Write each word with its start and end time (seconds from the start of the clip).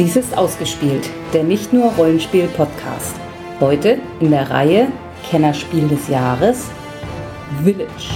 Dies 0.00 0.16
ist 0.16 0.34
Ausgespielt, 0.34 1.10
der 1.34 1.44
nicht 1.44 1.74
nur 1.74 1.92
Rollenspiel-Podcast. 1.92 3.16
Heute 3.60 3.98
in 4.18 4.30
der 4.30 4.48
Reihe 4.48 4.88
Kennerspiel 5.28 5.88
des 5.88 6.08
Jahres 6.08 6.70
Village. 7.62 8.08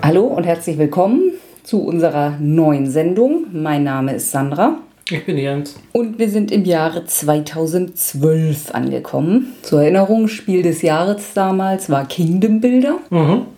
Hallo 0.00 0.24
und 0.28 0.44
herzlich 0.44 0.78
willkommen 0.78 1.35
zu 1.66 1.82
unserer 1.82 2.34
neuen 2.40 2.88
Sendung. 2.88 3.46
Mein 3.52 3.82
Name 3.82 4.14
ist 4.14 4.30
Sandra 4.30 4.78
Ich 5.10 5.26
bin 5.26 5.36
Jens. 5.36 5.74
und 5.92 6.16
wir 6.18 6.30
sind 6.30 6.52
im 6.52 6.64
Jahre 6.64 7.04
2012 7.04 8.72
angekommen. 8.72 9.52
Zur 9.62 9.82
Erinnerung, 9.82 10.28
Spiel 10.28 10.62
des 10.62 10.82
Jahres 10.82 11.34
damals 11.34 11.90
war 11.90 12.06
Kingdom 12.06 12.60
Builder 12.60 12.98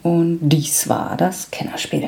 und 0.02 0.39
dies 0.41 0.89
war 0.89 1.16
das 1.19 1.51
Kennerspiel. 1.51 2.05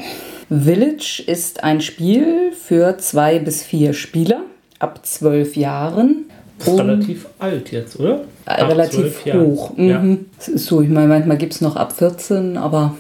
Village 0.49 1.23
ist 1.27 1.63
ein 1.63 1.83
Spiel 1.83 2.53
für 2.53 2.97
zwei 2.99 3.39
bis 3.39 3.63
vier 3.63 3.93
Spieler 3.93 4.41
ab 4.79 5.01
zwölf 5.07 5.55
Jahren. 5.55 6.25
Ist 6.59 6.67
Und- 6.69 6.81
relativ 6.81 7.27
alt 7.39 7.73
jetzt, 7.73 8.01
oder? 8.01 8.23
Äh, 8.47 8.63
Ab 8.63 8.71
relativ 8.71 9.25
hoch. 9.35 9.73
Ja. 9.77 9.99
Mhm. 10.01 10.27
Ist 10.39 10.65
so, 10.67 10.81
ich 10.81 10.89
meine, 10.89 11.09
manchmal 11.09 11.37
gibt 11.37 11.53
es 11.55 11.61
noch 11.61 11.77
ab 11.77 11.93
14, 11.93 12.57
aber 12.57 12.95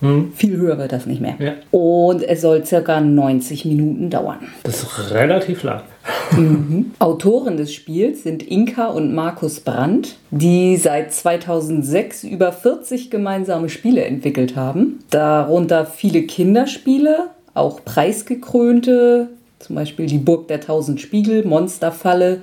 Mhm. 0.00 0.32
viel 0.34 0.56
höher 0.56 0.78
wird 0.78 0.92
das 0.92 1.06
nicht 1.06 1.20
mehr. 1.20 1.36
Ja. 1.38 1.52
Und 1.70 2.22
es 2.22 2.40
soll 2.40 2.64
circa 2.64 3.00
90 3.00 3.64
Minuten 3.64 4.10
dauern. 4.10 4.38
Das 4.62 4.82
ist 4.82 5.10
relativ 5.12 5.62
lang. 5.62 5.82
Autoren 6.98 7.56
des 7.56 7.72
Spiels 7.72 8.22
sind 8.22 8.42
Inka 8.42 8.86
und 8.88 9.14
Markus 9.14 9.60
Brandt, 9.60 10.16
die 10.30 10.76
seit 10.76 11.12
2006 11.12 12.24
über 12.24 12.52
40 12.52 13.10
gemeinsame 13.10 13.68
Spiele 13.68 14.04
entwickelt 14.04 14.56
haben. 14.56 15.00
Darunter 15.10 15.86
viele 15.86 16.22
Kinderspiele, 16.22 17.30
auch 17.54 17.84
preisgekrönte, 17.84 19.28
zum 19.66 19.76
Beispiel 19.76 20.06
die 20.06 20.18
Burg 20.18 20.46
der 20.48 20.60
Tausend 20.60 21.00
Spiegel, 21.00 21.44
Monsterfalle 21.44 22.38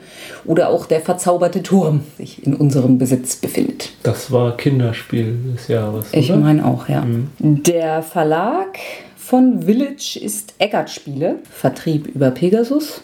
oder 0.45 0.69
auch 0.69 0.85
der 0.85 0.99
verzauberte 0.99 1.63
Turm 1.63 2.01
sich 2.17 2.45
in 2.45 2.53
unserem 2.53 2.97
Besitz 2.97 3.37
befindet. 3.37 3.91
Das 4.03 4.31
war 4.31 4.57
Kinderspiel 4.57 5.37
des 5.55 5.69
Jahres. 5.69 6.07
Ich 6.11 6.29
oder? 6.31 6.41
meine 6.41 6.65
auch, 6.65 6.89
ja. 6.89 7.05
Der 7.39 8.03
Verlag 8.03 8.77
von 9.15 9.63
Village 9.63 10.19
ist 10.21 10.55
Eggert 10.57 10.89
Spiele, 10.89 11.37
Vertrieb 11.49 12.07
über 12.07 12.31
Pegasus. 12.31 13.01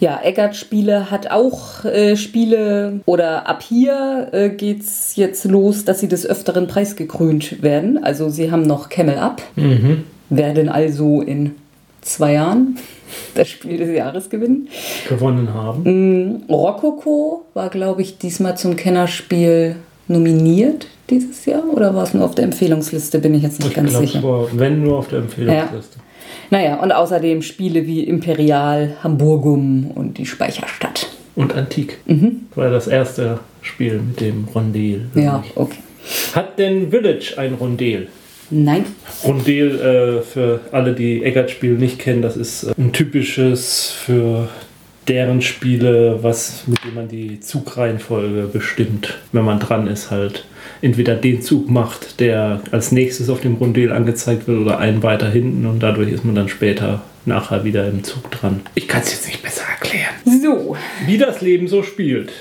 Ja, 0.00 0.20
Eggert 0.24 0.56
Spiele 0.56 1.12
hat 1.12 1.30
auch 1.30 1.84
äh, 1.84 2.16
Spiele 2.16 3.00
oder 3.06 3.48
ab 3.48 3.62
hier 3.62 4.30
äh, 4.32 4.48
geht's 4.48 5.14
jetzt 5.14 5.44
los, 5.44 5.84
dass 5.84 6.00
sie 6.00 6.08
des 6.08 6.26
Öfteren 6.26 6.66
preisgekrönt 6.66 7.62
werden. 7.62 8.02
Also 8.02 8.30
sie 8.30 8.50
haben 8.50 8.62
noch 8.62 8.88
Camel 8.88 9.16
Up, 9.18 9.42
werden 10.28 10.68
also 10.68 11.20
in 11.22 11.52
zwei 12.00 12.32
Jahren 12.32 12.78
das 13.34 13.48
Spiel 13.48 13.76
des 13.78 13.94
Jahres 13.96 14.30
gewinnen. 14.30 14.68
gewonnen 15.08 15.52
haben. 15.54 16.44
Rococo 16.48 17.44
war, 17.54 17.68
glaube 17.70 18.02
ich, 18.02 18.18
diesmal 18.18 18.56
zum 18.56 18.76
Kennerspiel 18.76 19.76
nominiert 20.08 20.86
dieses 21.10 21.44
Jahr 21.46 21.64
oder 21.70 21.94
war 21.94 22.04
es 22.04 22.14
nur 22.14 22.24
auf 22.24 22.34
der 22.34 22.44
Empfehlungsliste, 22.44 23.18
bin 23.18 23.34
ich 23.34 23.42
jetzt 23.42 23.58
nicht 23.60 23.68
Ich 23.70 23.74
ganz 23.74 23.90
glaube, 23.90 24.06
sicher. 24.06 24.22
war, 24.22 24.48
wenn 24.52 24.82
nur 24.82 24.98
auf 24.98 25.08
der 25.08 25.18
Empfehlungsliste. 25.20 25.98
Naja, 26.50 26.76
und 26.82 26.92
außerdem 26.92 27.42
Spiele 27.42 27.86
wie 27.86 28.04
Imperial, 28.04 28.96
Hamburgum 29.02 29.90
und 29.94 30.18
die 30.18 30.26
Speicherstadt. 30.26 31.08
Und 31.36 31.54
Antik. 31.54 31.98
War 32.54 32.70
das 32.70 32.86
erste 32.86 33.40
Spiel 33.60 33.98
mit 34.00 34.20
dem 34.20 34.46
Rondel. 34.54 35.06
Mhm. 35.14 35.22
Ja, 35.22 35.44
okay. 35.56 35.78
Hat 36.34 36.58
denn 36.58 36.90
Village 36.90 37.34
ein 37.36 37.54
Rondel? 37.54 38.08
Nein. 38.54 38.84
Rondel, 39.24 39.80
äh, 39.80 40.22
für 40.22 40.60
alle, 40.70 40.94
die 40.94 41.24
Eggert-Spiel 41.24 41.72
nicht 41.72 41.98
kennen, 41.98 42.22
das 42.22 42.36
ist 42.36 42.64
äh, 42.64 42.74
ein 42.78 42.92
typisches 42.92 43.90
für 43.90 44.48
deren 45.08 45.42
Spiele, 45.42 46.20
was 46.22 46.62
mit 46.66 46.82
dem 46.84 46.94
man 46.94 47.08
die 47.08 47.40
Zugreihenfolge 47.40 48.48
bestimmt, 48.50 49.18
wenn 49.32 49.44
man 49.44 49.58
dran 49.58 49.86
ist, 49.88 50.10
halt 50.10 50.46
entweder 50.80 51.14
den 51.16 51.42
Zug 51.42 51.68
macht, 51.68 52.20
der 52.20 52.60
als 52.70 52.92
nächstes 52.92 53.28
auf 53.28 53.40
dem 53.40 53.56
Rondel 53.56 53.92
angezeigt 53.92 54.46
wird, 54.46 54.60
oder 54.60 54.78
einen 54.78 55.02
weiter 55.02 55.30
hinten 55.30 55.66
und 55.66 55.82
dadurch 55.82 56.10
ist 56.10 56.24
man 56.24 56.34
dann 56.34 56.48
später 56.48 57.02
nachher 57.26 57.64
wieder 57.64 57.88
im 57.88 58.04
Zug 58.04 58.30
dran. 58.30 58.60
Ich 58.76 58.86
kann 58.86 59.02
es 59.02 59.12
jetzt 59.12 59.26
nicht 59.26 59.42
besser 59.42 59.64
erklären. 59.68 60.14
So, 60.42 60.76
Wie 61.06 61.18
das 61.18 61.40
Leben 61.40 61.68
so 61.68 61.82
spielt, 61.82 62.32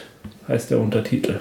heißt 0.48 0.72
der 0.72 0.80
Untertitel. 0.80 1.36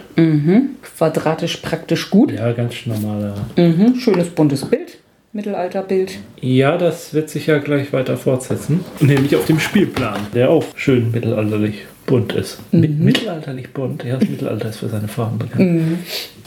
quadratisch 0.97 1.57
praktisch 1.59 2.11
gut. 2.11 2.33
Ja, 2.33 2.53
ganz 2.53 2.87
normaler. 2.87 3.35
Mhm. 3.57 3.97
Schönes 3.97 4.29
buntes 4.29 4.65
Bild. 4.65 4.99
Mittelalterbild. 5.35 6.19
Ja, 6.43 6.77
das 6.77 7.15
wird 7.15 7.31
sich 7.31 7.47
ja 7.47 7.59
gleich 7.59 7.93
weiter 7.95 8.19
fortsetzen. 8.19 8.81
Nämlich 9.01 9.35
auf 9.35 9.47
dem 9.47 9.59
Spielplan, 9.61 10.21
der 10.35 10.51
auch 10.51 10.65
schön 10.77 11.11
mittelalterlich 11.11 11.87
bunt 12.05 12.35
ist. 12.35 12.59
Mit 12.73 12.99
mittelalterlich 12.99 13.71
bunt, 13.73 14.05
ja, 14.05 14.17
das 14.19 14.29
Mittelalter 14.29 14.69
ist 14.69 14.79
für 14.79 14.89
seine 14.91 15.09
Farben 15.09 15.39
bekannt. 15.39 15.81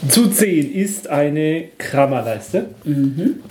Zu 0.08 0.28
sehen 0.30 0.72
ist 0.72 1.08
eine 1.08 1.64
Kramerleiste. 1.78 2.66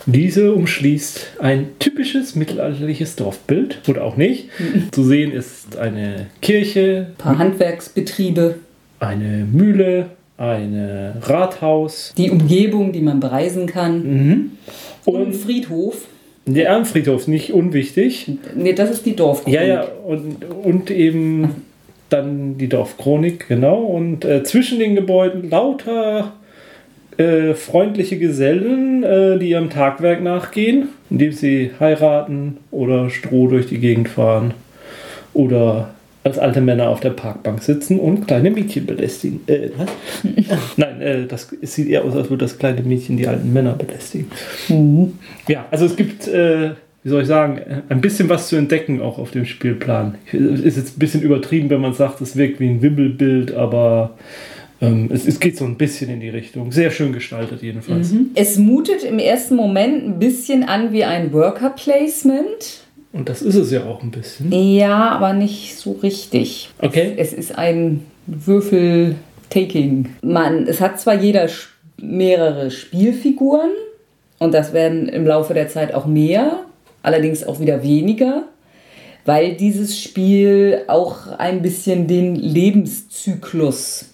Diese 0.06 0.52
umschließt 0.54 1.32
ein 1.40 1.66
typisches 1.80 2.34
mittelalterliches 2.34 3.16
Dorfbild 3.16 3.80
oder 3.88 4.04
auch 4.04 4.16
nicht. 4.16 4.48
Zu 4.92 5.04
sehen 5.04 5.32
ist 5.32 5.76
eine 5.76 6.28
Kirche, 6.40 7.08
Ein 7.10 7.16
paar 7.18 7.38
Handwerksbetriebe. 7.38 8.54
Eine 9.00 9.46
Mühle, 9.50 10.06
ein 10.38 11.14
Rathaus 11.22 12.12
Die 12.16 12.30
Umgebung, 12.30 12.92
die 12.92 13.00
man 13.00 13.20
bereisen 13.20 13.66
kann. 13.66 14.50
Und 15.04 15.14
und 15.14 15.34
Friedhof. 15.34 16.06
der 16.46 16.72
Armfriedhof, 16.72 17.28
nicht 17.28 17.52
unwichtig. 17.52 18.30
Nee, 18.54 18.72
das 18.72 18.90
ist 18.90 19.06
die 19.06 19.16
Dorfchronik. 19.16 19.60
Ja, 19.60 19.66
ja, 19.66 19.84
und, 20.06 20.44
und 20.62 20.90
eben 20.90 21.62
dann 22.08 22.58
die 22.58 22.68
Dorfchronik, 22.68 23.48
genau. 23.48 23.82
Und 23.82 24.24
äh, 24.24 24.44
zwischen 24.44 24.78
den 24.78 24.94
Gebäuden 24.94 25.50
lauter 25.50 26.32
äh, 27.16 27.54
freundliche 27.54 28.18
Gesellen, 28.18 29.02
äh, 29.02 29.38
die 29.38 29.50
ihrem 29.50 29.70
Tagwerk 29.70 30.22
nachgehen, 30.22 30.88
indem 31.10 31.32
sie 31.32 31.70
heiraten 31.80 32.58
oder 32.70 33.10
Stroh 33.10 33.48
durch 33.48 33.66
die 33.66 33.78
Gegend 33.78 34.08
fahren 34.08 34.54
oder 35.32 35.94
als 36.26 36.38
alte 36.38 36.60
Männer 36.60 36.88
auf 36.88 36.98
der 36.98 37.10
Parkbank 37.10 37.62
sitzen 37.62 38.00
und 38.00 38.26
kleine 38.26 38.50
Mädchen 38.50 38.84
belästigen. 38.84 39.40
Äh, 39.46 39.70
was? 39.76 39.88
Nein, 40.76 41.00
äh, 41.00 41.26
das 41.26 41.48
es 41.62 41.74
sieht 41.74 41.88
eher 41.88 42.04
aus, 42.04 42.16
als 42.16 42.28
würde 42.28 42.44
das 42.44 42.58
kleine 42.58 42.82
Mädchen 42.82 43.16
die 43.16 43.28
alten 43.28 43.52
Männer 43.52 43.74
belästigen. 43.74 44.26
Ja, 45.46 45.66
also 45.70 45.86
es 45.86 45.94
gibt, 45.94 46.26
äh, 46.26 46.70
wie 47.04 47.08
soll 47.08 47.22
ich 47.22 47.28
sagen, 47.28 47.60
ein 47.88 48.00
bisschen 48.00 48.28
was 48.28 48.48
zu 48.48 48.56
entdecken 48.56 49.00
auch 49.00 49.18
auf 49.18 49.30
dem 49.30 49.44
Spielplan. 49.44 50.16
Es 50.32 50.60
ist 50.60 50.76
jetzt 50.76 50.96
ein 50.96 50.98
bisschen 50.98 51.22
übertrieben, 51.22 51.70
wenn 51.70 51.80
man 51.80 51.94
sagt, 51.94 52.20
es 52.20 52.34
wirkt 52.34 52.58
wie 52.58 52.68
ein 52.68 52.82
Wimmelbild, 52.82 53.54
aber 53.54 54.16
ähm, 54.80 55.08
es, 55.12 55.28
es 55.28 55.38
geht 55.38 55.56
so 55.56 55.64
ein 55.64 55.76
bisschen 55.76 56.10
in 56.10 56.18
die 56.18 56.28
Richtung. 56.28 56.72
Sehr 56.72 56.90
schön 56.90 57.12
gestaltet 57.12 57.62
jedenfalls. 57.62 58.12
Es 58.34 58.58
mutet 58.58 59.04
im 59.04 59.20
ersten 59.20 59.54
Moment 59.54 60.04
ein 60.04 60.18
bisschen 60.18 60.64
an 60.64 60.92
wie 60.92 61.04
ein 61.04 61.32
Worker 61.32 61.70
Placement. 61.70 62.85
Und 63.16 63.28
das 63.28 63.40
ist 63.42 63.54
es 63.54 63.70
ja 63.70 63.84
auch 63.84 64.02
ein 64.02 64.10
bisschen. 64.10 64.52
Ja, 64.52 65.08
aber 65.10 65.32
nicht 65.32 65.76
so 65.78 65.92
richtig. 65.92 66.68
Okay. 66.80 67.14
Es 67.16 67.32
ist 67.32 67.56
ein 67.56 68.04
Würfel-Taking. 68.26 70.10
Man, 70.22 70.66
es 70.66 70.80
hat 70.80 71.00
zwar 71.00 71.14
jeder 71.14 71.48
mehrere 72.00 72.70
Spielfiguren 72.70 73.70
und 74.38 74.52
das 74.52 74.72
werden 74.72 75.08
im 75.08 75.26
Laufe 75.26 75.54
der 75.54 75.68
Zeit 75.68 75.94
auch 75.94 76.06
mehr, 76.06 76.60
allerdings 77.02 77.44
auch 77.44 77.58
wieder 77.60 77.82
weniger, 77.82 78.44
weil 79.24 79.54
dieses 79.54 80.00
Spiel 80.00 80.82
auch 80.88 81.26
ein 81.38 81.62
bisschen 81.62 82.06
den 82.06 82.34
Lebenszyklus 82.36 84.10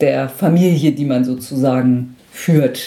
der 0.00 0.28
Familie, 0.28 0.92
die 0.92 1.04
man 1.04 1.24
sozusagen 1.24 2.16
führt, 2.32 2.80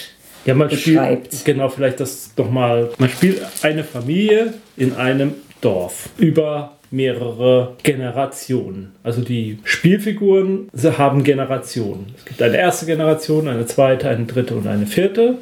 Ja, 0.46 0.54
man 0.54 0.68
beschreibt. 0.68 1.26
spielt, 1.28 1.44
genau, 1.44 1.68
vielleicht 1.68 2.00
das 2.00 2.30
nochmal. 2.36 2.90
Man 2.98 3.10
spielt 3.10 3.42
eine 3.62 3.84
Familie 3.84 4.54
in 4.76 4.94
einem 4.94 5.34
Dorf 5.62 6.10
über 6.18 6.72
mehrere 6.90 7.72
Generationen. 7.82 8.92
Also 9.02 9.22
die 9.22 9.58
Spielfiguren 9.64 10.68
haben 10.98 11.24
Generationen. 11.24 12.14
Es 12.18 12.26
gibt 12.26 12.42
eine 12.42 12.58
erste 12.58 12.84
Generation, 12.84 13.48
eine 13.48 13.64
zweite, 13.64 14.08
eine 14.10 14.26
dritte 14.26 14.54
und 14.54 14.66
eine 14.66 14.84
vierte. 14.86 15.38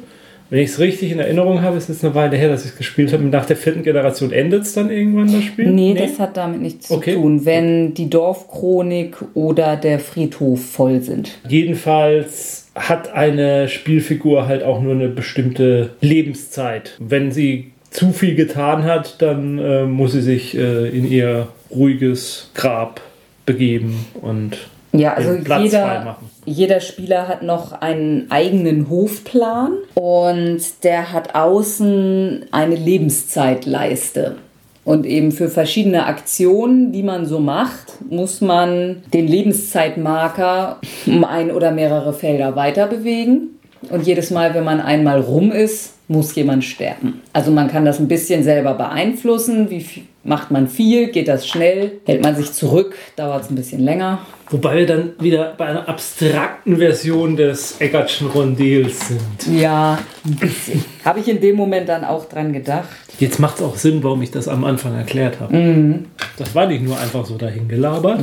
Wenn 0.49 0.59
ich 0.59 0.71
es 0.71 0.79
richtig 0.79 1.11
in 1.13 1.19
Erinnerung 1.19 1.61
habe, 1.61 1.77
ist 1.77 1.89
es 1.89 2.03
eine 2.03 2.13
Weile 2.13 2.35
her, 2.35 2.49
dass 2.49 2.65
ich 2.65 2.71
es 2.71 2.77
gespielt 2.77 3.13
habe. 3.13 3.23
Nach 3.23 3.45
der 3.45 3.55
vierten 3.55 3.83
Generation 3.83 4.33
endet 4.33 4.63
es 4.63 4.73
dann 4.73 4.91
irgendwann 4.91 5.31
das 5.31 5.43
Spiel? 5.43 5.71
Nee, 5.71 5.93
das 5.93 6.19
hat 6.19 6.35
damit 6.35 6.61
nichts 6.61 6.91
Okay. 6.91 7.13
zu 7.13 7.21
tun, 7.21 7.45
wenn 7.45 7.93
die 7.93 8.09
Dorfchronik 8.09 9.15
oder 9.33 9.77
der 9.77 9.99
Friedhof 9.99 10.61
voll 10.63 10.99
sind. 11.01 11.31
Jedenfalls 11.47 12.69
hat 12.75 13.13
eine 13.13 13.69
Spielfigur 13.69 14.47
halt 14.47 14.63
auch 14.63 14.81
nur 14.81 14.93
eine 14.93 15.07
bestimmte 15.07 15.91
Lebenszeit. 16.01 16.97
Wenn 16.99 17.31
sie 17.31 17.70
zu 17.91 18.11
viel 18.13 18.35
getan 18.35 18.85
hat, 18.85 19.21
dann 19.21 19.59
äh, 19.59 19.85
muss 19.85 20.13
sie 20.13 20.21
sich 20.21 20.57
äh, 20.57 20.87
in 20.87 21.09
ihr 21.09 21.49
ruhiges 21.69 22.49
Grab 22.55 23.01
begeben 23.45 24.05
und 24.21 24.57
Ja, 24.93 25.13
also 25.13 25.37
Platz 25.43 25.63
jeder, 25.63 26.17
jeder 26.45 26.79
Spieler 26.79 27.27
hat 27.27 27.43
noch 27.43 27.73
einen 27.73 28.31
eigenen 28.31 28.89
Hofplan 28.89 29.73
und 29.93 30.61
der 30.83 31.13
hat 31.13 31.35
außen 31.35 32.45
eine 32.51 32.75
Lebenszeitleiste. 32.75 34.37
Und 34.83 35.05
eben 35.05 35.31
für 35.31 35.49
verschiedene 35.49 36.07
Aktionen, 36.07 36.91
die 36.91 37.03
man 37.03 37.27
so 37.27 37.39
macht, 37.39 38.01
muss 38.09 38.41
man 38.41 39.03
den 39.13 39.27
Lebenszeitmarker 39.27 40.79
um 41.05 41.23
ein 41.23 41.51
oder 41.51 41.71
mehrere 41.71 42.13
Felder 42.13 42.55
weiter 42.55 42.87
bewegen. 42.87 43.59
Und 43.89 44.07
jedes 44.07 44.31
Mal, 44.31 44.55
wenn 44.55 44.63
man 44.63 44.79
einmal 44.79 45.21
rum 45.21 45.51
ist, 45.51 45.93
muss 46.11 46.35
jemand 46.35 46.63
sterben. 46.63 47.21
Also 47.33 47.51
man 47.51 47.69
kann 47.69 47.85
das 47.85 47.99
ein 47.99 48.07
bisschen 48.07 48.43
selber 48.43 48.73
beeinflussen. 48.73 49.69
Wie 49.69 49.85
macht 50.23 50.51
man 50.51 50.67
viel? 50.67 51.07
Geht 51.07 51.27
das 51.27 51.47
schnell? 51.47 51.93
Hält 52.05 52.21
man 52.21 52.35
sich 52.35 52.51
zurück? 52.51 52.95
Dauert 53.15 53.43
es 53.43 53.49
ein 53.49 53.55
bisschen 53.55 53.81
länger? 53.81 54.19
Wobei 54.49 54.79
wir 54.79 54.85
dann 54.85 55.11
wieder 55.19 55.53
bei 55.57 55.67
einer 55.67 55.87
abstrakten 55.87 56.77
Version 56.77 57.37
des 57.37 57.79
Eckertschen 57.79 58.27
Rondells 58.27 59.07
sind. 59.07 59.59
Ja, 59.59 59.97
ein 60.25 60.35
bisschen. 60.35 60.83
Habe 61.05 61.21
ich 61.21 61.29
in 61.29 61.39
dem 61.39 61.55
Moment 61.55 61.87
dann 61.87 62.03
auch 62.03 62.25
dran 62.25 62.51
gedacht. 62.51 62.89
Jetzt 63.17 63.39
macht 63.39 63.57
es 63.57 63.63
auch 63.63 63.77
Sinn, 63.77 64.03
warum 64.03 64.21
ich 64.21 64.31
das 64.31 64.49
am 64.49 64.65
Anfang 64.65 64.97
erklärt 64.97 65.39
habe. 65.39 65.99
Das 66.37 66.53
war 66.53 66.67
nicht 66.67 66.83
nur 66.83 66.99
einfach 66.99 67.25
so 67.25 67.37
dahingelabert. 67.37 68.19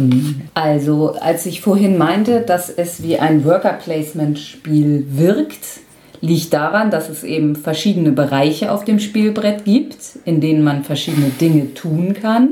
Also, 0.52 1.14
als 1.20 1.46
ich 1.46 1.62
vorhin 1.62 1.96
meinte, 1.96 2.42
dass 2.42 2.68
es 2.68 3.02
wie 3.02 3.18
ein 3.18 3.44
Worker-Placement-Spiel 3.44 5.06
wirkt, 5.08 5.80
liegt 6.20 6.52
daran, 6.52 6.90
dass 6.90 7.08
es 7.08 7.24
eben 7.24 7.56
verschiedene 7.56 8.12
Bereiche 8.12 8.72
auf 8.72 8.84
dem 8.84 8.98
Spielbrett 8.98 9.64
gibt, 9.64 9.96
in 10.24 10.40
denen 10.40 10.62
man 10.62 10.84
verschiedene 10.84 11.28
Dinge 11.28 11.74
tun 11.74 12.14
kann. 12.14 12.50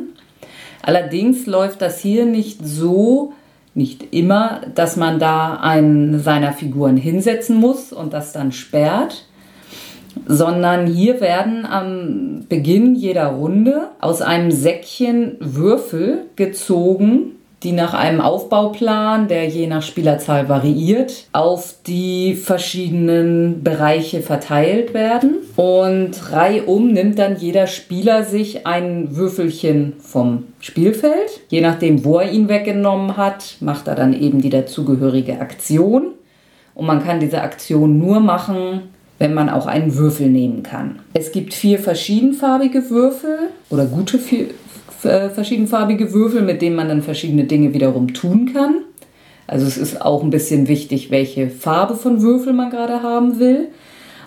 Allerdings 0.82 1.46
läuft 1.46 1.82
das 1.82 2.00
hier 2.00 2.26
nicht 2.26 2.64
so, 2.64 3.32
nicht 3.74 4.14
immer, 4.14 4.60
dass 4.74 4.96
man 4.96 5.18
da 5.18 5.56
einen 5.56 6.20
seiner 6.20 6.52
Figuren 6.52 6.96
hinsetzen 6.96 7.56
muss 7.56 7.92
und 7.92 8.12
das 8.12 8.32
dann 8.32 8.52
sperrt, 8.52 9.26
sondern 10.26 10.86
hier 10.86 11.20
werden 11.20 11.66
am 11.66 12.46
Beginn 12.48 12.94
jeder 12.94 13.26
Runde 13.26 13.88
aus 14.00 14.22
einem 14.22 14.50
Säckchen 14.50 15.36
Würfel 15.40 16.26
gezogen, 16.36 17.36
die 17.66 17.72
nach 17.72 17.94
einem 17.94 18.20
Aufbauplan, 18.20 19.26
der 19.26 19.48
je 19.48 19.66
nach 19.66 19.82
Spielerzahl 19.82 20.48
variiert, 20.48 21.26
auf 21.32 21.74
die 21.84 22.36
verschiedenen 22.36 23.64
Bereiche 23.64 24.20
verteilt 24.22 24.94
werden. 24.94 25.38
Und 25.56 26.30
reihum 26.30 26.92
nimmt 26.92 27.18
dann 27.18 27.36
jeder 27.36 27.66
Spieler 27.66 28.22
sich 28.22 28.68
ein 28.68 29.16
Würfelchen 29.16 29.94
vom 29.98 30.44
Spielfeld. 30.60 31.40
Je 31.48 31.60
nachdem, 31.60 32.04
wo 32.04 32.20
er 32.20 32.30
ihn 32.30 32.48
weggenommen 32.48 33.16
hat, 33.16 33.56
macht 33.58 33.88
er 33.88 33.96
dann 33.96 34.12
eben 34.12 34.40
die 34.40 34.50
dazugehörige 34.50 35.40
Aktion. 35.40 36.12
Und 36.76 36.86
man 36.86 37.02
kann 37.02 37.18
diese 37.18 37.42
Aktion 37.42 37.98
nur 37.98 38.20
machen, 38.20 38.82
wenn 39.18 39.34
man 39.34 39.48
auch 39.48 39.66
einen 39.66 39.96
Würfel 39.96 40.28
nehmen 40.28 40.62
kann. 40.62 41.00
Es 41.14 41.32
gibt 41.32 41.52
vier 41.52 41.80
verschiedenfarbige 41.80 42.90
Würfel 42.90 43.38
oder 43.70 43.86
gute 43.86 44.20
vier, 44.20 44.50
äh, 45.04 45.31
verschiedenfarbige 45.31 46.12
Würfel, 46.12 46.43
mit 46.43 46.62
denen 46.62 46.76
man 46.76 46.88
dann 46.88 47.02
verschiedene 47.02 47.44
Dinge 47.44 47.75
wiederum 47.75 48.14
tun 48.14 48.52
kann. 48.52 48.76
Also 49.46 49.66
es 49.66 49.76
ist 49.76 50.02
auch 50.02 50.22
ein 50.22 50.31
bisschen 50.31 50.69
wichtig, 50.69 51.10
welche 51.10 51.50
Farbe 51.50 51.94
von 51.94 52.20
Würfel 52.20 52.52
man 52.52 52.70
gerade 52.70 53.02
haben 53.02 53.38
will. 53.38 53.69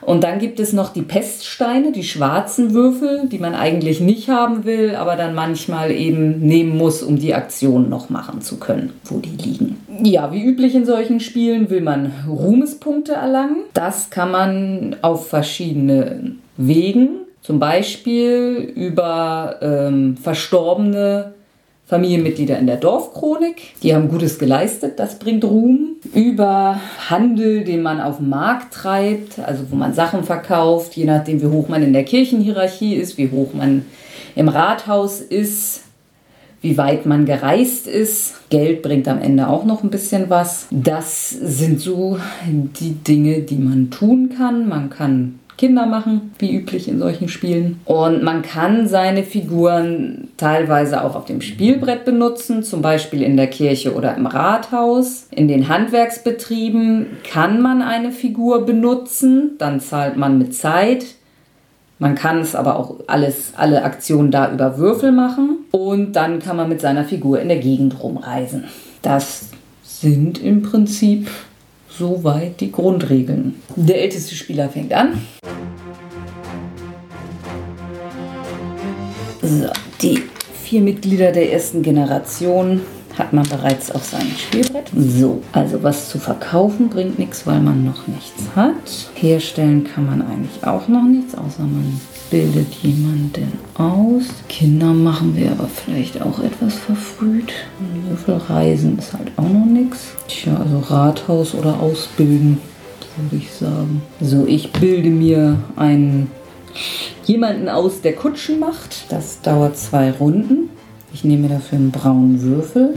Und 0.01 0.23
dann 0.23 0.39
gibt 0.39 0.59
es 0.59 0.71
noch 0.71 0.93
die 0.93 1.01
Peststeine, 1.01 1.91
die 1.91 2.03
schwarzen 2.03 2.73
Würfel, 2.73 3.27
die 3.27 3.37
man 3.37 3.53
eigentlich 3.53 3.99
nicht 3.99 4.29
haben 4.29 4.63
will, 4.63 4.95
aber 4.95 5.15
dann 5.15 5.35
manchmal 5.35 5.91
eben 5.91 6.39
nehmen 6.39 6.77
muss, 6.77 7.03
um 7.03 7.17
die 7.17 7.33
Aktion 7.33 7.89
noch 7.89 8.09
machen 8.09 8.41
zu 8.41 8.57
können, 8.57 8.93
wo 9.03 9.19
die 9.19 9.29
liegen. 9.29 9.77
Ja, 10.01 10.31
wie 10.31 10.43
üblich 10.43 10.73
in 10.73 10.85
solchen 10.85 11.19
Spielen 11.19 11.69
will 11.69 11.81
man 11.81 12.13
Ruhmespunkte 12.27 13.13
erlangen. 13.13 13.57
Das 13.73 14.09
kann 14.09 14.31
man 14.31 14.95
auf 15.01 15.27
verschiedene 15.27 16.35
Wegen, 16.55 17.09
zum 17.41 17.59
Beispiel 17.59 18.71
über 18.75 19.57
ähm, 19.61 20.17
verstorbene 20.17 21.33
Familienmitglieder 21.89 22.59
in 22.59 22.67
der 22.67 22.77
Dorfchronik. 22.77 23.73
Die 23.81 23.95
haben 23.95 24.09
Gutes 24.09 24.37
geleistet, 24.37 24.99
das 24.99 25.17
bringt 25.17 25.43
Ruhm. 25.43 25.95
Über 26.13 26.79
Handel, 27.09 27.63
den 27.63 27.81
man 27.81 27.99
auf 27.99 28.17
dem 28.17 28.29
Markt 28.29 28.73
treibt, 28.75 29.39
also 29.39 29.63
wo 29.71 29.75
man 29.75 29.93
Sachen 29.93 30.23
verkauft, 30.23 30.95
je 30.95 31.05
nachdem, 31.05 31.41
wie 31.41 31.47
hoch 31.47 31.67
man 31.67 31.81
in 31.81 31.93
der 31.93 32.03
Kirchenhierarchie 32.03 32.93
ist, 32.93 33.17
wie 33.17 33.31
hoch 33.31 33.53
man 33.53 33.85
im 34.35 34.49
Rathaus 34.49 35.19
ist, 35.19 35.81
wie 36.61 36.77
weit 36.77 37.07
man 37.07 37.25
gereist 37.25 37.87
ist. 37.87 38.35
Geld 38.49 38.83
bringt 38.83 39.07
am 39.07 39.19
Ende 39.19 39.47
auch 39.47 39.65
noch 39.65 39.83
ein 39.83 39.89
bisschen 39.89 40.29
was. 40.29 40.67
Das 40.69 41.31
sind 41.31 41.79
so 41.79 42.19
die 42.41 42.93
Dinge, 42.93 43.41
die 43.41 43.57
man 43.57 43.89
tun 43.89 44.29
kann. 44.37 44.69
Man 44.69 44.89
kann 44.89 45.39
Kinder 45.59 45.85
machen, 45.85 46.31
wie 46.39 46.55
üblich 46.55 46.87
in 46.87 46.99
solchen 46.99 47.27
Spielen. 47.27 47.81
Und 47.83 48.23
man 48.23 48.43
kann 48.43 48.87
seine 48.87 49.23
Figuren 49.23 50.29
teilweise 50.37 51.03
auch 51.03 51.17
auf 51.17 51.25
dem 51.25 51.41
Spielbrett 51.41 52.05
benutzen, 52.05 52.63
zum 52.63 52.81
Beispiel 52.81 53.21
in 53.21 53.35
der 53.35 53.47
Kirche 53.47 53.93
oder 53.93 54.15
im 54.15 54.25
Rathaus. 54.25 55.27
In 55.31 55.49
den 55.49 55.67
Handwerksbetrieben 55.67 57.07
kann 57.29 57.61
man 57.61 57.81
eine 57.81 58.11
Figur 58.11 58.65
benutzen, 58.65 59.57
dann 59.57 59.81
zahlt 59.81 60.15
man 60.15 60.37
mit 60.37 60.55
Zeit. 60.55 61.03
Man 61.97 62.15
kann 62.15 62.39
es 62.39 62.55
aber 62.55 62.77
auch 62.77 62.95
alles, 63.07 63.51
alle 63.57 63.83
Aktionen 63.83 64.31
da 64.31 64.53
über 64.53 64.77
Würfel 64.77 65.11
machen. 65.11 65.65
Und 65.71 66.13
dann 66.13 66.39
kann 66.39 66.55
man 66.55 66.69
mit 66.69 66.79
seiner 66.79 67.03
Figur 67.03 67.41
in 67.41 67.49
der 67.49 67.59
Gegend 67.59 68.01
rumreisen. 68.01 68.63
Das 69.01 69.49
sind 69.83 70.41
im 70.41 70.61
Prinzip 70.61 71.29
soweit 71.99 72.61
die 72.61 72.71
Grundregeln. 72.71 73.61
Der 73.75 74.01
älteste 74.01 74.33
Spieler 74.33 74.69
fängt 74.69 74.93
an. 74.93 75.21
So, 79.41 79.67
die 80.01 80.23
vier 80.63 80.81
Mitglieder 80.81 81.31
der 81.31 81.51
ersten 81.51 81.81
Generation 81.81 82.81
hat 83.17 83.33
man 83.33 83.47
bereits 83.49 83.91
auf 83.91 84.05
seinem 84.05 84.31
Spielbrett. 84.37 84.89
So, 84.95 85.41
also 85.51 85.83
was 85.83 86.09
zu 86.09 86.19
verkaufen 86.19 86.89
bringt 86.89 87.19
nichts, 87.19 87.45
weil 87.45 87.59
man 87.59 87.83
noch 87.83 88.07
nichts 88.07 88.43
hat. 88.55 89.11
Herstellen 89.15 89.83
kann 89.83 90.05
man 90.05 90.21
eigentlich 90.21 90.63
auch 90.63 90.87
noch 90.87 91.03
nichts, 91.03 91.35
außer 91.35 91.63
man 91.63 91.99
bildet 92.29 92.73
jemanden 92.83 93.53
aus. 93.75 94.25
Kinder 94.47 94.93
machen 94.93 95.35
wir 95.35 95.51
aber 95.51 95.67
vielleicht 95.67 96.21
auch 96.21 96.39
etwas 96.39 96.75
verfrüht. 96.75 97.51
Würfelreisen 98.07 98.97
ist 98.97 99.13
halt 99.13 99.31
auch 99.37 99.49
noch 99.49 99.65
nichts. 99.65 100.11
Tja, 100.27 100.57
also 100.57 100.79
Rathaus 100.79 101.55
oder 101.55 101.79
Ausbilden, 101.79 102.59
würde 103.17 103.43
ich 103.43 103.51
sagen. 103.51 104.01
So, 104.21 104.45
ich 104.45 104.71
bilde 104.71 105.09
mir 105.09 105.57
einen 105.75 106.31
jemanden 107.25 107.69
aus, 107.69 108.01
der 108.01 108.13
Kutschen 108.13 108.59
macht. 108.59 109.11
Das 109.11 109.41
dauert 109.41 109.77
zwei 109.77 110.11
Runden. 110.11 110.69
Ich 111.13 111.23
nehme 111.23 111.47
dafür 111.47 111.77
einen 111.77 111.91
braunen 111.91 112.41
Würfel. 112.41 112.95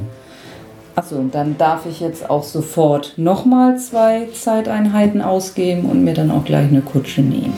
Achso, 0.95 1.17
und 1.17 1.35
dann 1.35 1.57
darf 1.57 1.87
ich 1.87 2.01
jetzt 2.01 2.29
auch 2.29 2.43
sofort 2.43 3.15
nochmal 3.17 3.79
zwei 3.79 4.29
Zeiteinheiten 4.35 5.23
ausgeben 5.23 5.87
und 5.87 6.05
mir 6.05 6.13
dann 6.13 6.31
auch 6.31 6.45
gleich 6.45 6.69
eine 6.69 6.83
Kutsche 6.83 7.23
nehmen. 7.23 7.55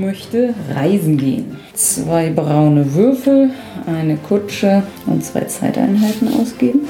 Möchte 0.00 0.54
reisen 0.74 1.16
gehen. 1.16 1.56
Zwei 1.74 2.30
braune 2.30 2.94
Würfel, 2.94 3.50
eine 3.86 4.16
Kutsche 4.16 4.82
und 5.06 5.24
zwei 5.24 5.42
Zeiteinheiten 5.42 6.28
ausgeben. 6.40 6.80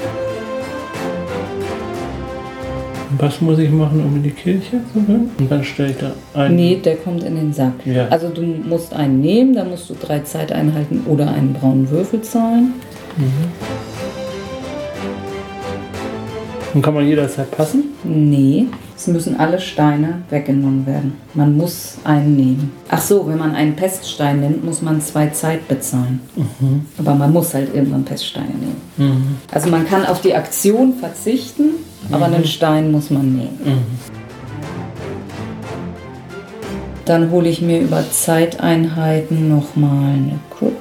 Was 3.17 3.41
muss 3.41 3.59
ich 3.59 3.69
machen, 3.69 4.03
um 4.05 4.15
in 4.15 4.23
die 4.23 4.31
Kirche 4.31 4.79
zu 4.93 5.01
gehen? 5.01 5.29
Und 5.37 5.51
dann 5.51 5.63
stelle 5.63 5.91
ich 5.91 5.97
da 5.97 6.11
ein. 6.33 6.55
Nee, 6.55 6.79
der 6.83 6.95
kommt 6.95 7.23
in 7.23 7.35
den 7.35 7.51
Sack. 7.51 7.73
Ja. 7.85 8.07
Also 8.09 8.29
du 8.29 8.41
musst 8.41 8.93
einen 8.93 9.19
nehmen, 9.19 9.55
dann 9.55 9.69
musst 9.69 9.89
du 9.89 9.95
drei 9.99 10.19
Zeiteinheiten 10.19 11.05
oder 11.05 11.29
einen 11.33 11.53
braunen 11.53 11.89
Würfel 11.89 12.21
zahlen. 12.21 12.73
Und 16.73 16.81
kann 16.83 16.93
man 16.93 17.07
jederzeit 17.07 17.49
passen? 17.51 17.85
Nee, 18.03 18.67
es 18.95 19.07
müssen 19.07 19.39
alle 19.39 19.59
Steine 19.59 20.21
weggenommen 20.29 20.85
werden. 20.85 21.13
Man 21.33 21.57
muss 21.57 21.97
einen 22.03 22.35
nehmen. 22.35 22.71
Ach 22.89 23.01
so, 23.01 23.27
wenn 23.27 23.37
man 23.39 23.55
einen 23.55 23.75
Peststein 23.75 24.39
nimmt, 24.41 24.63
muss 24.63 24.81
man 24.81 25.01
zwei 25.01 25.27
Zeit 25.29 25.67
bezahlen. 25.67 26.19
Aber 26.97 27.15
man 27.15 27.33
muss 27.33 27.53
halt 27.53 27.73
irgendwann 27.73 28.05
Peststeine 28.05 28.49
nehmen. 28.97 29.37
Also 29.51 29.69
man 29.69 29.85
kann 29.87 30.05
auf 30.05 30.21
die 30.21 30.35
Aktion 30.35 30.93
verzichten, 30.93 31.71
aber 32.11 32.25
einen 32.25 32.45
Stein 32.45 32.91
muss 32.91 33.09
man 33.09 33.35
nehmen. 33.35 33.59
Dann 37.05 37.31
hole 37.31 37.49
ich 37.49 37.61
mir 37.61 37.81
über 37.81 38.03
Zeiteinheiten 38.11 39.49
nochmal 39.49 40.13
eine 40.13 40.39
Kutsche. 40.51 40.75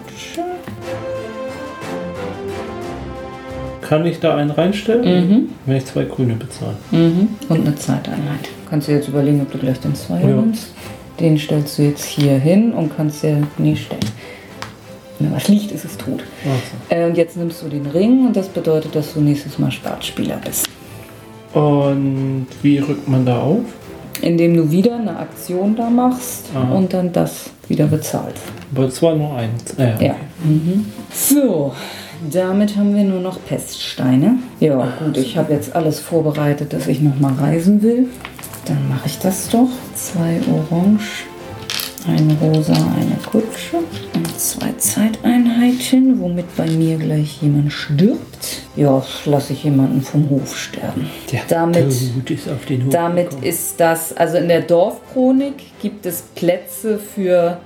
Kann 3.88 4.04
ich 4.04 4.20
da 4.20 4.36
einen 4.36 4.50
reinstellen? 4.50 5.48
Wenn 5.64 5.76
ich 5.76 5.86
zwei 5.86 6.04
grüne 6.04 6.34
bezahle. 6.34 6.76
Mhm. 6.90 7.28
Und 7.48 7.60
eine 7.66 7.74
Zeiteinheit. 7.74 8.40
Kannst 8.68 8.88
du 8.88 8.92
jetzt 8.92 9.08
überlegen, 9.08 9.40
ob 9.40 9.50
du 9.50 9.56
gleich 9.58 9.80
den 9.80 9.94
Zweier 9.94 10.28
Ja. 10.28 10.36
nimmst. 10.36 10.68
Den 11.18 11.38
stellst 11.38 11.78
du 11.78 11.82
jetzt 11.82 12.04
hier 12.04 12.38
hin 12.38 12.72
und 12.72 12.94
kannst 12.94 13.22
dir 13.22 13.42
nie 13.56 13.74
stellen. 13.76 14.00
Wenn 15.18 15.34
was 15.34 15.48
liegt, 15.48 15.72
ist 15.72 15.84
es 15.86 15.96
tot. 15.96 16.22
Äh, 16.90 17.06
und 17.06 17.16
jetzt 17.16 17.36
nimmst 17.38 17.62
du 17.62 17.68
den 17.68 17.86
Ring 17.86 18.26
und 18.26 18.36
das 18.36 18.48
bedeutet, 18.48 18.94
dass 18.94 19.14
du 19.14 19.20
nächstes 19.20 19.58
Mal 19.58 19.70
Startspieler 19.72 20.38
bist. 20.44 20.68
Und 21.54 22.46
wie 22.62 22.78
rückt 22.78 23.08
man 23.08 23.24
da 23.24 23.40
auf? 23.40 23.60
Indem 24.20 24.54
du 24.56 24.70
wieder 24.70 24.96
eine 24.96 25.16
Aktion 25.16 25.74
da 25.76 25.88
machst 25.88 26.46
Ah. 26.54 26.74
und 26.74 26.92
dann 26.92 27.12
das 27.12 27.50
wieder 27.68 27.86
bezahlst. 27.86 28.42
Aber 28.74 28.84
es 28.86 29.00
war 29.02 29.14
nur 29.16 29.34
eins. 29.34 29.74
Ah, 29.78 29.82
ja. 29.82 30.06
Ja. 30.08 30.16
Mhm. 30.44 30.86
So, 31.12 31.72
damit 32.30 32.76
haben 32.76 32.94
wir 32.94 33.04
nur 33.04 33.20
noch 33.20 33.38
Peststeine. 33.44 34.38
Ja, 34.60 34.92
gut, 35.04 35.16
ich 35.16 35.36
habe 35.36 35.52
jetzt 35.52 35.74
alles 35.74 36.00
vorbereitet, 36.00 36.72
dass 36.72 36.86
ich 36.86 37.00
noch 37.00 37.18
mal 37.18 37.34
reisen 37.34 37.82
will. 37.82 38.08
Dann 38.64 38.88
mache 38.88 39.06
ich 39.06 39.18
das 39.18 39.48
doch. 39.48 39.68
Zwei 39.94 40.40
Orange, 40.52 41.24
ein 42.06 42.36
Rosa, 42.40 42.72
eine 42.72 43.16
Kutsche 43.24 43.78
und 44.14 44.38
zwei 44.38 44.72
Zeiteinheiten, 44.76 46.20
womit 46.20 46.54
bei 46.56 46.66
mir 46.66 46.98
gleich 46.98 47.40
jemand 47.42 47.72
stirbt. 47.72 48.62
Ja, 48.76 49.02
lasse 49.24 49.54
ich 49.54 49.64
jemanden 49.64 50.02
vom 50.02 50.28
Hof 50.30 50.56
sterben. 50.56 51.08
Der 51.32 51.40
Damit 51.48 51.90
Tod 51.90 52.30
ist 52.30 52.48
auf 52.48 52.64
den 52.66 52.84
Hof 52.84 52.92
damit 52.92 53.30
gekommen. 53.30 53.42
ist 53.44 53.80
das, 53.80 54.16
also 54.16 54.36
in 54.36 54.48
der 54.48 54.60
Dorfchronik 54.60 55.54
gibt 55.80 56.06
es 56.06 56.22
Plätze 56.34 56.98
für 56.98 57.58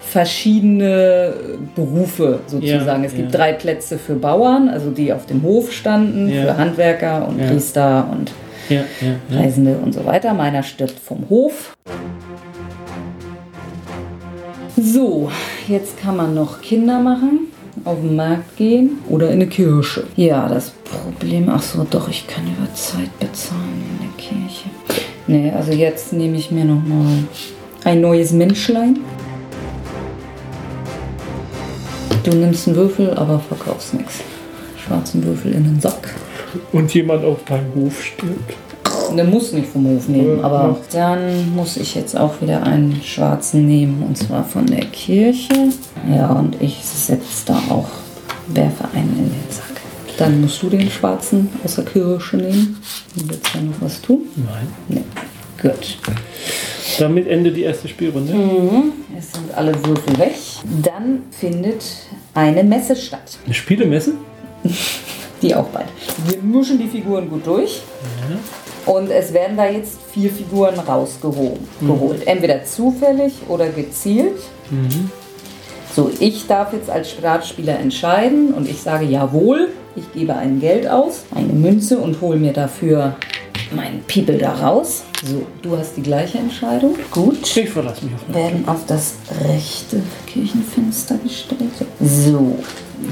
verschiedene 0.00 1.32
Berufe 1.76 2.40
sozusagen. 2.46 3.02
Ja, 3.02 3.08
es 3.08 3.14
gibt 3.14 3.32
ja. 3.32 3.38
drei 3.38 3.52
Plätze 3.52 3.98
für 3.98 4.14
Bauern, 4.14 4.68
also 4.68 4.90
die 4.90 5.12
auf 5.12 5.26
dem 5.26 5.42
Hof 5.42 5.72
standen, 5.72 6.28
Ja. 6.28 6.42
für 6.42 6.56
Handwerker 6.56 7.28
und. 7.28 7.38
Priester 7.38 8.08
und. 8.10 8.32
Reisende 9.30 9.76
und 9.84 9.92
so 9.94 10.04
weiter. 10.06 10.32
Meiner 10.32 10.62
stirbt 10.62 10.98
vom 10.98 11.28
Hof. 11.28 11.74
So, 14.76 15.30
jetzt 15.68 16.00
kann 16.00 16.16
man 16.16 16.34
noch 16.34 16.62
Kinder 16.62 17.00
machen, 17.00 17.48
auf 17.84 17.98
den 18.00 18.16
Markt 18.16 18.56
gehen 18.56 18.98
oder 19.08 19.26
in 19.28 19.34
eine 19.34 19.46
Kirche. 19.48 20.04
Ja, 20.16 20.48
das 20.48 20.70
Problem, 20.70 21.48
ach 21.50 21.62
so, 21.62 21.86
doch, 21.90 22.08
ich 22.08 22.26
kann 22.26 22.44
über 22.44 22.72
Zeit 22.74 23.10
bezahlen 23.18 23.82
in 23.90 24.06
der 24.06 24.16
Kirche. 24.16 24.68
Nee, 25.26 25.52
also 25.54 25.72
jetzt 25.72 26.12
nehme 26.12 26.36
ich 26.36 26.50
mir 26.50 26.64
noch 26.64 26.82
mal 26.82 27.24
ein 27.84 28.00
neues 28.00 28.32
Menschlein. 28.32 29.00
Du 32.22 32.32
nimmst 32.36 32.66
einen 32.66 32.76
Würfel, 32.76 33.14
aber 33.14 33.38
verkaufst 33.40 33.94
nichts. 33.94 34.20
Schwarzen 34.84 35.24
Würfel 35.24 35.52
in 35.52 35.64
den 35.64 35.80
Sack. 35.80 36.14
Und 36.72 36.92
jemand 36.92 37.24
auf 37.24 37.44
deinem 37.44 37.72
Hof 37.74 38.02
stirbt. 38.02 38.54
Der 39.16 39.24
muss 39.24 39.52
nicht 39.52 39.68
vom 39.68 39.86
Hof 39.86 40.08
nehmen, 40.08 40.38
Ja, 40.38 40.44
aber 40.44 40.78
dann 40.92 41.54
muss 41.54 41.76
ich 41.76 41.94
jetzt 41.94 42.16
auch 42.16 42.40
wieder 42.40 42.62
einen 42.62 43.00
schwarzen 43.02 43.66
nehmen 43.66 44.02
und 44.06 44.16
zwar 44.16 44.44
von 44.44 44.66
der 44.66 44.84
Kirche. 44.86 45.54
Ja, 46.14 46.30
und 46.30 46.60
ich 46.60 46.76
setze 46.84 47.46
da 47.46 47.54
auch, 47.70 47.88
werfe 48.48 48.84
einen 48.94 49.18
in 49.18 49.30
den 49.30 49.50
Sack. 49.50 49.80
Dann 50.18 50.40
musst 50.40 50.62
du 50.62 50.68
den 50.68 50.90
schwarzen 50.90 51.48
aus 51.64 51.76
der 51.76 51.84
Kirche 51.84 52.36
nehmen. 52.36 52.76
Du 53.16 53.28
willst 53.28 53.54
ja 53.54 53.60
noch 53.62 53.74
was 53.80 54.00
tun? 54.02 54.20
Nein. 54.36 54.68
Nee. 54.88 55.04
Gut. 55.62 55.98
Damit 56.98 57.28
endet 57.28 57.56
die 57.56 57.62
erste 57.62 57.88
Spielrunde. 57.88 58.32
Mhm. 58.32 58.92
Es 59.16 59.32
sind 59.32 59.52
alle 59.54 59.72
Würfel 59.84 60.18
weg. 60.18 60.34
Dann 60.82 61.22
findet 61.30 61.84
eine 62.34 62.64
Messe 62.64 62.96
statt. 62.96 63.38
Eine 63.44 63.54
Spielemesse? 63.54 64.12
Die 65.42 65.54
auch 65.54 65.66
bald. 65.68 65.86
Wir 66.26 66.42
mischen 66.42 66.78
die 66.78 66.86
Figuren 66.86 67.30
gut 67.30 67.46
durch. 67.46 67.80
Und 68.84 69.10
es 69.10 69.32
werden 69.32 69.56
da 69.56 69.66
jetzt 69.70 69.98
vier 70.12 70.30
Figuren 70.30 70.78
rausgeholt. 70.78 71.58
geholt. 71.80 72.26
Entweder 72.26 72.62
zufällig 72.64 73.32
oder 73.48 73.70
gezielt. 73.70 74.38
So, 75.96 76.10
ich 76.20 76.46
darf 76.46 76.74
jetzt 76.74 76.90
als 76.90 77.10
Startspieler 77.10 77.78
entscheiden 77.78 78.52
und 78.52 78.68
ich 78.68 78.82
sage 78.82 79.06
jawohl, 79.06 79.68
ich 79.96 80.12
gebe 80.12 80.36
ein 80.36 80.60
Geld 80.60 80.86
aus, 80.86 81.24
eine 81.34 81.54
Münze 81.54 81.98
und 81.98 82.20
hole 82.20 82.38
mir 82.38 82.52
dafür 82.52 83.16
meinen 83.72 84.02
People 84.12 84.36
da 84.38 84.52
raus. 84.52 85.02
So, 85.24 85.46
du 85.62 85.76
hast 85.76 85.96
die 85.96 86.02
gleiche 86.02 86.38
Entscheidung. 86.38 86.94
Gut 87.10 87.56
Ich 87.56 87.68
verlasse 87.70 88.04
mich 88.04 88.14
auf 88.14 88.26
mich. 88.26 88.36
werden 88.36 88.64
auf 88.66 88.86
das 88.86 89.14
rechte 89.48 90.02
Kirchenfenster 90.26 91.16
gestellt. 91.22 91.60
So, 92.00 92.58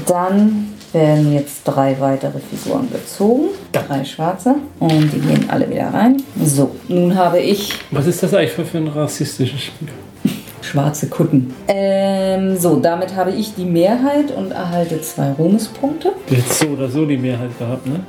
dann 0.07 0.73
werden 0.91 1.33
jetzt 1.33 1.61
drei 1.65 1.95
weitere 1.99 2.39
Figuren 2.39 2.89
gezogen. 2.91 3.49
Drei 3.71 4.03
schwarze. 4.03 4.55
Und 4.79 5.11
die 5.13 5.19
gehen 5.19 5.45
alle 5.49 5.69
wieder 5.69 5.93
rein. 5.93 6.17
So, 6.43 6.71
nun 6.87 7.15
habe 7.15 7.39
ich 7.39 7.73
Was 7.91 8.07
ist 8.07 8.23
das 8.23 8.33
eigentlich 8.33 8.51
für, 8.51 8.77
ein 8.77 8.87
rassistisches 8.87 9.61
Spiel? 9.61 9.89
schwarze 10.61 11.07
Kutten. 11.07 11.53
Ähm, 11.67 12.55
so, 12.57 12.79
damit 12.79 13.15
habe 13.15 13.31
ich 13.31 13.55
die 13.55 13.65
Mehrheit 13.65 14.31
und 14.35 14.51
erhalte 14.51 15.01
zwei 15.01 15.31
Ruhmespunkte. 15.31 16.11
Hättest 16.27 16.59
so 16.59 16.67
oder 16.67 16.87
so 16.89 17.05
die 17.05 17.17
Mehrheit 17.17 17.57
gehabt, 17.57 17.87
ne? 17.87 18.01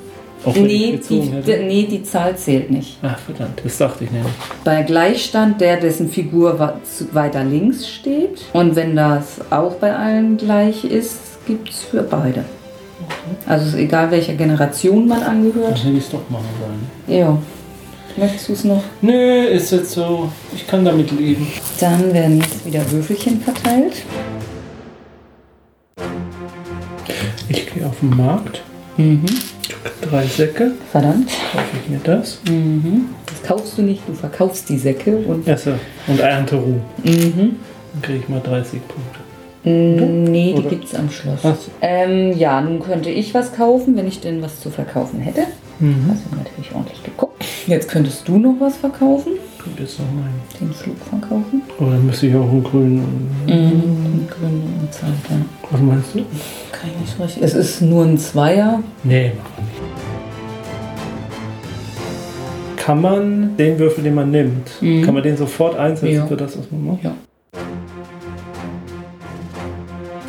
Auch 0.44 0.54
wenn 0.54 0.62
Nee 0.64 0.99
die, 1.09 1.20
hätte. 1.20 1.62
nee, 1.64 1.87
die 1.90 2.02
Zahl 2.02 2.37
zählt 2.37 2.70
nicht. 2.70 2.99
Ach, 3.02 3.18
verdammt, 3.18 3.61
das 3.62 3.76
dachte 3.78 4.04
ich 4.04 4.11
nämlich. 4.11 4.32
Bei 4.64 4.82
Gleichstand 4.82 5.61
der, 5.61 5.76
dessen 5.78 6.09
Figur 6.11 6.75
weiter 7.12 7.44
links 7.44 7.87
steht. 7.88 8.42
Und 8.54 8.75
wenn 8.75 8.97
das 8.97 9.40
auch 9.50 9.75
bei 9.75 9.94
allen 9.94 10.37
gleich 10.38 10.85
ist, 10.85 11.18
gibt 11.47 11.68
es 11.68 11.80
für 11.80 12.02
beide. 12.02 12.44
Also 13.47 13.66
es 13.66 13.75
ist 13.75 13.78
egal, 13.80 14.11
welcher 14.11 14.35
Generation 14.35 15.06
man 15.09 15.20
Dann 15.20 15.28
angehört. 15.30 15.78
hätte 15.78 15.90
ich 15.97 16.04
es 16.04 16.11
doch 16.11 16.28
machen 16.30 16.44
sollen. 16.61 17.18
Ja. 17.18 17.37
Möchtest 18.16 18.49
du 18.49 18.52
es 18.54 18.64
noch? 18.64 18.82
Nö, 19.02 19.44
ist 19.44 19.70
jetzt 19.70 19.92
so. 19.92 20.30
Ich 20.54 20.66
kann 20.66 20.85
damit 20.85 21.11
leben. 21.12 21.47
Dann 21.80 22.12
werden 22.12 22.38
jetzt 22.40 22.66
wieder 22.66 22.82
Würfelchen 22.90 23.40
verteilt. 23.40 24.02
Ich 27.49 27.73
gehe 27.73 27.87
auf 27.87 27.99
den 28.00 28.16
Markt. 28.16 28.62
Mhm. 28.97 29.25
Drei 30.03 30.27
Säcke. 30.27 30.73
Verdammt. 30.91 31.29
Kaufe 31.53 31.65
ich 31.85 31.91
mir 31.91 32.00
das. 32.03 32.41
Mhm. 32.49 33.07
Das 33.27 33.43
kaufst 33.43 33.79
du 33.79 33.83
nicht, 33.83 34.03
du 34.07 34.12
verkaufst 34.15 34.69
die 34.69 34.79
Säcke 34.79 35.17
und. 35.17 35.49
Achso. 35.49 35.73
Und 36.07 36.21
Ernte 36.21 36.57
Ruhe. 36.57 36.81
Mhm. 37.05 37.57
Dann 37.93 38.03
kriege 38.03 38.19
ich 38.21 38.29
mal 38.29 38.41
30 38.41 38.81
Punkte. 38.87 39.21
Mm, 39.62 40.25
Nee, 40.31 40.53
die 40.55 40.61
Oder? 40.61 40.69
gibt 40.71 40.85
es 40.85 40.95
am 40.95 41.11
Schloss. 41.11 41.41
Ach 41.43 41.55
so. 41.57 41.71
Ähm, 41.83 42.33
ja, 42.37 42.61
nun 42.61 42.81
könnte 42.81 43.11
ich 43.11 43.35
was 43.35 43.53
kaufen, 43.55 43.95
wenn 43.97 44.09
ich 44.09 44.21
denn 44.21 44.41
was 44.41 44.59
zu 44.61 44.71
verkaufen 44.71 45.21
hätte. 45.21 45.43
Mhm. 45.81 46.07
Also 46.11 46.23
natürlich 46.37 46.75
ordentlich 46.75 47.03
geguckt. 47.03 47.45
Jetzt 47.67 47.89
könntest 47.89 48.27
du 48.27 48.39
noch 48.39 48.55
was 48.59 48.77
verkaufen. 48.77 49.33
Gut, 49.62 49.79
ist 49.81 49.99
noch 49.99 50.07
mein. 50.14 50.33
Den 50.59 50.73
Flug 50.73 50.97
verkaufen. 50.99 51.62
Aber 51.79 51.90
dann 51.90 52.07
müsste 52.07 52.26
ich 52.29 52.35
auch 52.35 52.49
einen 52.49 52.64
grünen. 52.64 53.31
Mhm. 53.47 54.26
Grün 54.29 54.62
und 54.81 54.93
Zeit, 54.93 55.09
ja. 55.29 55.37
Was 55.71 55.81
meinst 55.81 56.14
du? 56.14 56.19
Kann 56.73 56.90
ich 56.95 57.00
nicht 57.00 57.21
richtig. 57.21 57.43
Es 57.43 57.55
ist 57.55 57.83
nur 57.83 58.05
ein 58.05 58.17
Zweier. 58.19 58.83
Nee, 59.05 59.33
mach 59.37 59.50
mal 59.59 59.62
nicht. 59.67 59.81
Kann 62.76 63.00
man 63.02 63.57
den 63.59 63.79
Würfel, 63.79 64.02
den 64.02 64.14
man 64.14 64.31
nimmt, 64.31 64.71
Mhm. 64.81 65.02
kann 65.05 65.12
man 65.14 65.23
den 65.23 65.37
sofort 65.37 65.76
einsetzen 65.79 66.14
Ja. 66.14 66.26
für 66.26 66.37
das, 66.37 66.59
was 66.59 66.71
man 66.71 66.87
macht? 66.87 67.05
Ja. 67.05 67.12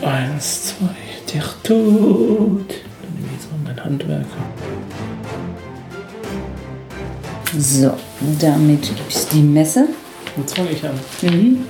Eins, 0.03 0.75
zwei, 0.77 0.89
der 1.33 1.43
Tod. 1.63 1.69
Dann 1.69 3.13
nehme 3.15 3.27
ich 3.27 3.33
jetzt 3.33 3.49
mal 3.51 3.59
meinen 3.63 3.83
Handwerker. 3.83 4.25
So, 7.57 7.91
damit 8.39 8.81
gibt 8.83 9.13
es 9.13 9.27
die 9.27 9.41
Messe. 9.41 9.87
Jetzt 10.37 10.55
fange 10.55 10.69
ich 10.71 10.83
an. 10.85 10.99
Mhm. 11.21 11.65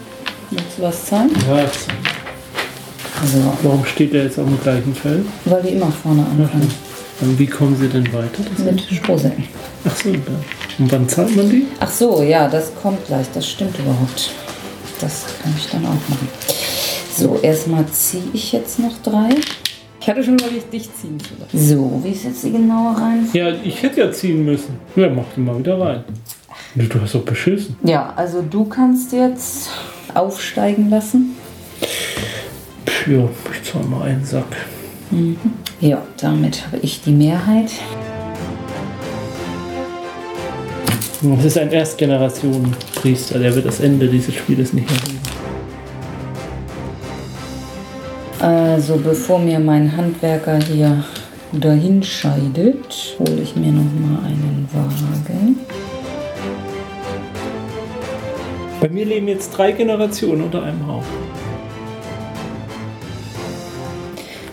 Willst 0.52 0.78
du 0.78 0.82
was 0.84 1.06
zahlen? 1.06 1.32
Ja. 1.50 1.66
So, 3.26 3.54
Warum 3.64 3.86
steht 3.86 4.14
der 4.14 4.24
jetzt 4.26 4.40
auf 4.40 4.46
dem 4.46 4.60
gleichen 4.62 4.94
Feld? 4.96 5.26
weil 5.46 5.62
die 5.64 5.70
immer 5.70 5.92
vorne 5.92 6.26
anfangen. 6.26 6.72
Und 7.22 7.38
wie 7.38 7.46
kommen 7.48 7.78
sie 7.80 7.88
denn 7.88 8.06
weiter? 8.14 8.44
Das 8.56 8.66
Mit 8.66 8.82
Strohsäcken. 8.82 9.48
Ach 9.88 9.96
so, 9.96 10.12
da. 10.12 10.32
Und 10.80 10.92
wann 10.92 11.08
zahlt 11.08 11.36
man 11.36 11.50
die? 11.50 11.68
Ach 11.80 11.92
so, 11.92 12.24
ja, 12.24 12.48
das 12.48 12.72
kommt 12.82 13.06
gleich. 13.06 13.28
Das 13.34 13.48
stimmt 13.48 13.78
überhaupt. 13.78 14.32
Das 15.00 15.26
kann 15.42 15.54
ich 15.58 15.68
dann 15.70 15.86
auch 15.86 16.10
machen. 16.10 16.28
So, 17.16 17.40
erstmal 17.42 17.86
ziehe 17.88 18.24
ich 18.34 18.52
jetzt 18.52 18.80
noch 18.80 18.94
drei. 19.04 19.30
Ich 20.02 20.10
hatte 20.10 20.24
schon 20.24 20.34
überlegt, 20.34 20.74
dich 20.74 20.90
ziehen 20.96 21.20
zu 21.20 21.36
lassen. 21.40 21.60
So, 21.60 22.02
wie 22.04 22.10
ist 22.10 22.24
jetzt 22.24 22.44
die 22.44 22.52
genaue 22.52 22.98
Reihenfolge? 23.00 23.38
Ja, 23.38 23.54
ich 23.64 23.84
hätte 23.84 24.02
ja 24.02 24.12
ziehen 24.12 24.44
müssen. 24.44 24.80
Ja, 24.96 25.08
mach 25.10 25.26
die 25.36 25.42
mal 25.42 25.60
wieder 25.60 25.80
rein. 25.80 26.04
Du 26.74 26.86
du 26.86 27.02
hast 27.02 27.14
doch 27.14 27.22
beschissen. 27.22 27.76
Ja, 27.84 28.12
also 28.16 28.42
du 28.42 28.66
kannst 28.66 29.14
jetzt 29.14 29.70
aufsteigen 30.16 30.90
lassen. 30.90 31.36
Ja, 33.08 33.30
ich 33.54 33.72
zahle 33.72 33.86
mal 33.86 34.02
einen 34.08 34.26
Sack. 34.26 34.56
Ja, 35.80 36.02
damit 36.20 36.66
habe 36.66 36.78
ich 36.82 37.04
die 37.04 37.12
Mehrheit. 37.12 37.72
Das 41.22 41.46
ist 41.46 41.58
ein 41.60 41.72
Erstgeneration-Priester, 41.72 43.38
der 43.38 43.54
wird 43.54 43.68
das 43.68 43.80
Ende 43.80 44.08
dieses 44.08 44.34
Spieles 44.34 44.74
nicht 44.74 44.90
erleben. 44.90 45.31
Also 48.42 48.98
bevor 48.98 49.38
mir 49.38 49.60
mein 49.60 49.96
Handwerker 49.96 50.58
hier 50.58 51.04
dahin 51.52 52.02
scheidet, 52.02 53.16
hole 53.20 53.42
ich 53.44 53.56
mir 53.56 53.72
noch 53.72 53.84
mal 53.84 54.26
einen 54.26 54.68
Wagen. 54.74 55.60
Bei 58.80 58.90
mir 58.90 59.06
leben 59.06 59.28
jetzt 59.28 59.52
drei 59.52 59.72
Generationen 59.74 60.42
unter 60.42 60.64
einem 60.64 60.88
Haufen. 60.88 61.14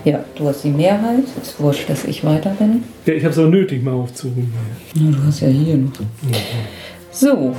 Ja, 0.05 0.23
du 0.35 0.47
hast 0.47 0.63
die 0.63 0.69
Mehrheit. 0.69 1.23
Ist 1.41 1.59
wurscht, 1.59 1.89
dass 1.89 2.05
ich 2.05 2.23
weiter 2.23 2.51
bin. 2.59 2.83
Ja, 3.07 3.13
ich 3.13 3.23
habe 3.23 3.33
es 3.33 3.39
auch 3.39 3.49
nötig, 3.49 3.83
mal 3.83 3.93
aufzurufen. 3.93 4.53
Na, 4.93 5.09
du 5.09 5.23
hast 5.25 5.39
ja 5.39 5.47
hier 5.47 5.77
noch. 5.77 5.91
So, 7.11 7.55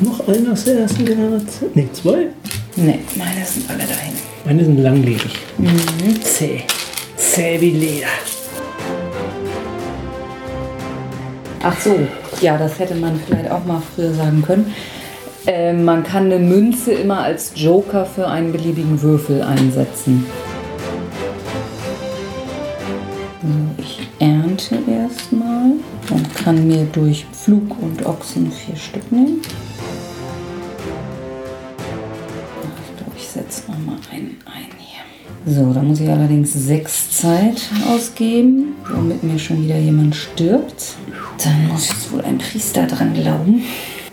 Noch 0.00 0.28
einer 0.28 0.52
aus 0.52 0.64
der 0.64 0.80
ersten 0.80 1.06
Generation? 1.06 1.70
Ne, 1.74 1.88
zwei? 1.92 2.28
Ne, 2.76 2.98
meine 3.16 3.44
sind 3.44 3.68
alle 3.68 3.84
dahin. 3.84 4.14
Meine 4.44 4.64
sind 4.64 4.78
langlebig. 4.78 5.32
Zäh. 6.22 6.62
Zäh 7.16 7.60
wie 7.60 7.70
Leder. 7.70 8.06
Ach 11.62 11.80
so, 11.80 11.98
ja, 12.40 12.56
das 12.56 12.78
hätte 12.78 12.94
man 12.94 13.18
vielleicht 13.18 13.50
auch 13.50 13.64
mal 13.64 13.82
früher 13.94 14.14
sagen 14.14 14.42
können. 14.42 14.72
Äh, 15.46 15.72
man 15.72 16.04
kann 16.04 16.26
eine 16.26 16.38
Münze 16.38 16.92
immer 16.92 17.22
als 17.22 17.52
Joker 17.54 18.04
für 18.04 18.28
einen 18.28 18.52
beliebigen 18.52 19.00
Würfel 19.00 19.42
einsetzen. 19.42 20.26
Ich 23.78 24.00
ernte 24.18 24.78
erstmal 24.88 25.72
und 26.10 26.34
kann 26.36 26.66
mir 26.66 26.84
durch 26.92 27.26
Pflug 27.32 27.80
und 27.80 28.04
Ochsen 28.06 28.50
vier 28.50 28.76
Stück 28.76 29.10
nehmen. 29.12 29.40
Einen 34.16 34.36
ein 34.46 34.66
hier. 34.78 35.54
So, 35.54 35.72
da 35.72 35.82
muss 35.82 36.00
ich 36.00 36.08
allerdings 36.08 36.52
sechs 36.52 37.10
Zeit 37.10 37.62
ausgeben, 37.88 38.74
womit 38.92 39.22
mir 39.22 39.38
schon 39.38 39.62
wieder 39.64 39.78
jemand 39.78 40.16
stirbt. 40.16 40.96
Dann 41.42 41.68
muss 41.68 41.88
jetzt 41.88 42.12
wohl 42.12 42.22
ein 42.22 42.38
Priester 42.38 42.86
dran 42.86 43.14
glauben. 43.14 43.62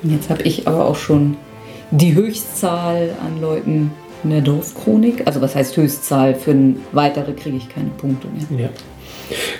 Jetzt 0.04 0.30
habe 0.30 0.44
ich 0.44 0.68
aber 0.68 0.86
auch 0.86 0.96
schon 0.96 1.38
die 1.92 2.14
Höchstzahl 2.14 3.12
an 3.26 3.42
Leuten 3.42 3.92
in 4.24 4.30
der 4.30 4.42
Dorfchronik. 4.42 5.26
Also 5.26 5.42
was 5.42 5.56
heißt 5.56 5.78
Höchstzahl? 5.78 6.36
Für 6.36 6.52
ein 6.52 6.78
weitere 6.92 7.32
kriege 7.34 7.58
ich 7.58 7.70
keine 7.70 7.90
Punkte 7.90 8.28
mehr. 8.50 8.66
Ja. 8.66 8.70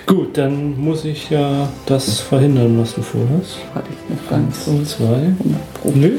Gut, 0.06 0.36
dann 0.36 0.78
muss 0.78 1.04
ich 1.04 1.30
ja 1.30 1.68
das 1.86 2.20
verhindern, 2.20 2.78
was 2.78 2.94
du 2.94 3.02
vorhast. 3.02 3.58
Hatte 3.74 3.88
ich 3.90 4.14
noch 4.14 4.28
gar 4.28 4.38
nicht 4.38 4.56
so 4.56 4.82
Zwei. 4.84 5.14
100 5.14 5.74
Pro. 5.74 5.92
Nö. 5.94 6.18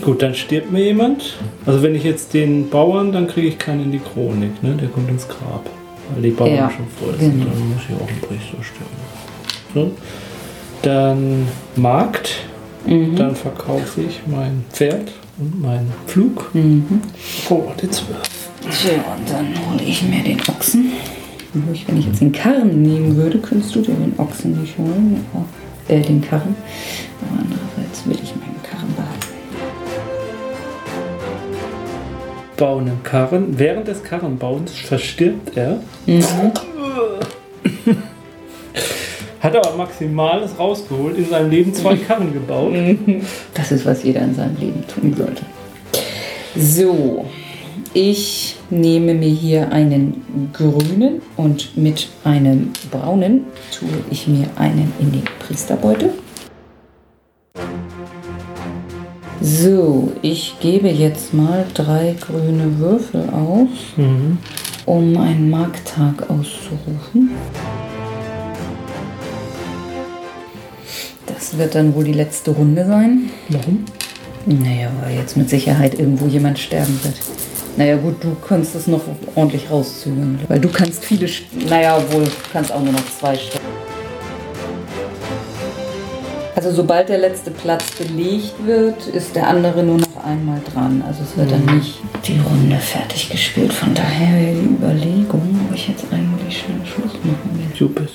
Gut, 0.00 0.22
dann 0.22 0.34
stirbt 0.34 0.70
mir 0.70 0.84
jemand. 0.84 1.36
Also 1.66 1.82
wenn 1.82 1.94
ich 1.94 2.04
jetzt 2.04 2.32
den 2.34 2.70
Bauern, 2.70 3.10
dann 3.12 3.26
kriege 3.26 3.48
ich 3.48 3.58
keinen 3.58 3.84
in 3.84 3.92
die 3.92 3.98
Chronik, 3.98 4.62
ne? 4.62 4.76
Der 4.80 4.88
kommt 4.88 5.08
ins 5.10 5.26
Grab. 5.26 5.68
Weil 6.14 6.22
die 6.22 6.30
Bauern 6.30 6.54
Ja, 6.54 6.70
schon 6.70 6.86
voll 6.98 7.18
sind. 7.18 7.32
genau. 7.40 7.50
Dann 7.52 7.68
muss 7.70 7.82
ich 7.88 7.94
auch 7.96 8.08
ein 8.08 8.20
Priester 8.20 8.62
sterben. 8.62 9.64
So. 9.74 9.90
Dann 10.82 11.48
Markt. 11.76 12.30
Mhm. 12.86 13.16
Dann 13.16 13.34
verkaufe 13.34 14.02
ich 14.02 14.20
mein 14.26 14.64
Pferd 14.70 15.10
und 15.38 15.60
meinen 15.62 15.90
Flug. 16.06 16.50
Mhm. 16.54 17.00
Oh, 17.48 17.62
die 17.80 17.88
zwölf. 17.90 18.20
Tja, 18.60 18.92
und 19.16 19.28
dann 19.30 19.46
hole 19.70 19.82
ich 19.82 20.02
mir 20.02 20.22
den 20.22 20.38
Ochsen. 20.48 20.92
Wenn 21.54 21.96
ich 21.98 22.06
jetzt 22.06 22.20
den 22.20 22.32
Karren 22.32 22.82
nehmen 22.82 23.16
würde, 23.16 23.38
könntest 23.38 23.74
du 23.74 23.80
dir 23.80 23.94
den 23.94 24.12
Ochsen 24.18 24.60
nicht 24.60 24.76
holen. 24.76 25.24
Äh, 25.88 26.00
den 26.00 26.20
Karren. 26.20 26.54
Aber 27.22 27.40
andererseits 27.40 28.06
will 28.06 28.18
ich 28.22 28.34
meinen 28.36 28.43
Bauen 32.56 32.88
einen 32.88 33.02
Karren. 33.02 33.58
Während 33.58 33.88
des 33.88 34.02
Karrenbauens 34.02 34.72
verstirbt 34.72 35.56
er. 35.56 35.80
Hat 39.40 39.56
aber 39.56 39.76
Maximales 39.76 40.58
rausgeholt, 40.58 41.18
in 41.18 41.28
seinem 41.28 41.50
Leben 41.50 41.74
zwei 41.74 41.96
Karren 41.96 42.32
gebaut. 42.32 42.72
Das 43.52 43.72
ist, 43.72 43.84
was 43.84 44.02
jeder 44.02 44.22
in 44.22 44.34
seinem 44.34 44.56
Leben 44.58 44.84
tun 44.86 45.14
sollte. 45.14 45.42
So, 46.56 47.26
ich 47.92 48.56
nehme 48.70 49.14
mir 49.14 49.28
hier 49.28 49.70
einen 49.70 50.50
grünen 50.52 51.20
und 51.36 51.76
mit 51.76 52.08
einem 52.24 52.72
braunen 52.90 53.44
tue 53.76 53.88
ich 54.10 54.26
mir 54.26 54.48
einen 54.56 54.92
in 54.98 55.12
die 55.12 55.22
Priesterbeutel. 55.40 56.10
So, 59.40 60.12
ich 60.22 60.54
gebe 60.60 60.88
jetzt 60.88 61.34
mal 61.34 61.66
drei 61.74 62.14
grüne 62.18 62.78
Würfel 62.78 63.28
aus, 63.30 63.68
Mhm. 63.96 64.38
um 64.86 65.16
einen 65.18 65.50
Markttag 65.50 66.30
auszurufen. 66.30 67.30
Das 71.26 71.58
wird 71.58 71.74
dann 71.74 71.94
wohl 71.94 72.04
die 72.04 72.12
letzte 72.12 72.52
Runde 72.52 72.86
sein. 72.86 73.30
Warum? 73.48 73.84
Naja, 74.46 74.88
weil 75.02 75.16
jetzt 75.16 75.36
mit 75.36 75.48
Sicherheit 75.50 75.98
irgendwo 75.98 76.26
jemand 76.26 76.58
sterben 76.58 76.98
wird. 77.02 77.14
Naja 77.76 77.96
gut, 77.96 78.22
du 78.22 78.36
kannst 78.46 78.74
es 78.76 78.86
noch 78.86 79.00
ordentlich 79.34 79.68
rauszögern. 79.70 80.38
Weil 80.48 80.60
du 80.60 80.68
kannst 80.68 81.04
viele... 81.04 81.28
Naja, 81.68 81.96
obwohl, 81.98 82.24
du 82.24 82.30
kannst 82.52 82.70
auch 82.72 82.82
nur 82.82 82.92
noch 82.92 83.04
zwei 83.18 83.34
sterben. 83.36 83.63
Also 86.56 86.70
sobald 86.70 87.08
der 87.08 87.18
letzte 87.18 87.50
Platz 87.50 87.90
belegt 87.92 88.54
wird, 88.64 89.06
ist 89.08 89.34
der 89.34 89.48
andere 89.48 89.82
nur 89.82 89.98
noch 89.98 90.24
einmal 90.24 90.60
dran. 90.72 91.02
Also 91.06 91.22
es 91.24 91.36
wird 91.36 91.50
dann 91.50 91.76
nicht 91.76 91.98
die 92.26 92.38
Runde 92.38 92.76
fertig 92.76 93.28
gespielt. 93.28 93.72
Von 93.72 93.92
daher 93.94 94.40
wäre 94.40 94.54
die 94.54 94.66
Überlegung, 94.66 95.60
ob 95.68 95.74
ich 95.74 95.88
jetzt 95.88 96.04
eigentlich 96.12 96.58
schnell 96.58 96.78
Schluss 96.86 97.12
machen 97.24 97.50
will. 97.78 97.88
Bist. 97.88 98.14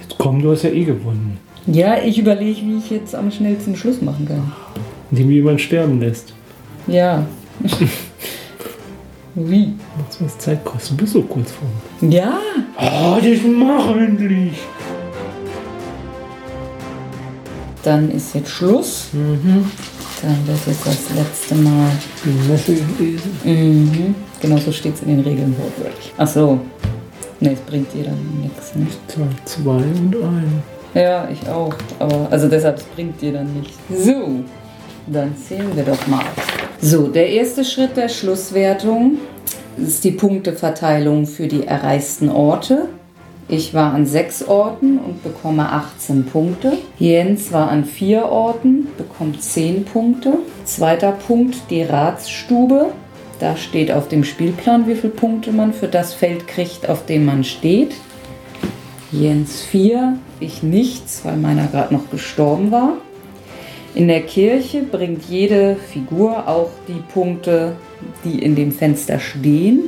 Jetzt 0.00 0.18
komm, 0.18 0.42
du 0.42 0.52
hast 0.52 0.62
ja 0.62 0.70
eh 0.70 0.84
gewonnen. 0.84 1.38
Ja, 1.66 1.98
ich 2.02 2.18
überlege, 2.18 2.60
wie 2.62 2.76
ich 2.78 2.90
jetzt 2.90 3.14
am 3.14 3.30
schnellsten 3.30 3.74
Schluss 3.76 4.02
machen 4.02 4.26
kann. 4.28 4.52
Indem 5.10 5.30
jemand 5.30 5.60
sterben 5.60 6.00
lässt. 6.00 6.34
Ja. 6.86 7.24
wie? 9.34 9.74
Was 10.06 10.22
was 10.22 10.38
Zeit 10.38 10.62
kostet. 10.64 10.92
Du 10.92 10.96
bist 10.96 11.12
so 11.14 11.22
kurz 11.22 11.50
vor. 11.50 11.68
Ja, 12.08 12.38
Oh, 12.80 13.16
das 13.20 13.40
mach 13.44 13.96
endlich! 13.96 14.52
Dann 17.88 18.10
ist 18.10 18.34
jetzt 18.34 18.50
Schluss. 18.50 19.06
Dann 19.14 20.46
wird 20.46 20.58
jetzt 20.66 20.86
das 20.86 20.98
letzte 21.16 21.54
Mal. 21.54 21.90
Messe 22.46 22.72
lesen. 22.98 23.38
Mhm. 23.44 24.14
Genau 24.42 24.58
so 24.58 24.70
steht 24.70 24.96
es 24.96 25.00
in 25.00 25.08
den 25.08 25.20
Regeln 25.20 25.56
wortwörtlich. 25.58 26.12
Ach 26.18 26.28
so. 26.28 26.60
Ne, 27.40 27.52
es 27.54 27.60
bringt 27.60 27.94
dir 27.94 28.04
dann 28.04 28.18
nichts. 28.42 28.74
Ne? 28.74 28.86
Zwei, 29.06 29.22
zwei 29.46 29.70
und 29.70 30.14
ein. 30.16 30.62
Ja, 30.92 31.30
ich 31.30 31.48
auch. 31.48 31.74
Aber 31.98 32.28
also 32.30 32.46
deshalb 32.46 32.76
es 32.76 32.84
bringt 32.84 33.22
dir 33.22 33.32
dann 33.32 33.54
nichts. 33.54 33.78
So, 33.88 34.40
dann 35.06 35.34
zählen 35.34 35.74
wir 35.74 35.84
doch 35.84 36.06
mal. 36.08 36.26
So, 36.82 37.08
der 37.08 37.30
erste 37.30 37.64
Schritt 37.64 37.96
der 37.96 38.10
Schlusswertung 38.10 39.16
ist 39.78 40.04
die 40.04 40.10
Punkteverteilung 40.10 41.24
für 41.24 41.46
die 41.46 41.66
erreichten 41.66 42.28
Orte. 42.28 42.90
Ich 43.50 43.72
war 43.72 43.94
an 43.94 44.04
sechs 44.04 44.46
Orten 44.46 44.98
und 44.98 45.22
bekomme 45.22 45.72
18 45.72 46.26
Punkte. 46.26 46.76
Jens 46.98 47.50
war 47.50 47.70
an 47.70 47.86
vier 47.86 48.26
Orten, 48.26 48.88
bekommt 48.98 49.42
10 49.42 49.86
Punkte. 49.86 50.34
Zweiter 50.64 51.12
Punkt, 51.12 51.56
die 51.70 51.82
Ratsstube. 51.82 52.90
Da 53.38 53.56
steht 53.56 53.90
auf 53.90 54.08
dem 54.08 54.22
Spielplan, 54.24 54.86
wie 54.86 54.94
viele 54.94 55.14
Punkte 55.14 55.52
man 55.52 55.72
für 55.72 55.88
das 55.88 56.12
Feld 56.12 56.46
kriegt, 56.46 56.90
auf 56.90 57.06
dem 57.06 57.24
man 57.24 57.42
steht. 57.42 57.94
Jens 59.12 59.62
4, 59.62 60.18
ich 60.40 60.62
nichts, 60.62 61.24
weil 61.24 61.38
meiner 61.38 61.68
gerade 61.68 61.94
noch 61.94 62.10
gestorben 62.10 62.70
war. 62.70 62.98
In 63.94 64.08
der 64.08 64.22
Kirche 64.22 64.82
bringt 64.82 65.24
jede 65.24 65.76
Figur 65.76 66.46
auch 66.46 66.70
die 66.86 67.02
Punkte, 67.14 67.76
die 68.24 68.40
in 68.40 68.54
dem 68.54 68.72
Fenster 68.72 69.18
stehen. 69.18 69.84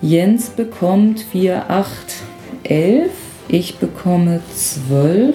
Jens 0.00 0.48
bekommt 0.48 1.20
4, 1.20 1.68
8, 1.68 1.88
11. 2.64 3.10
Ich 3.48 3.78
bekomme 3.78 4.40
12. 4.54 5.34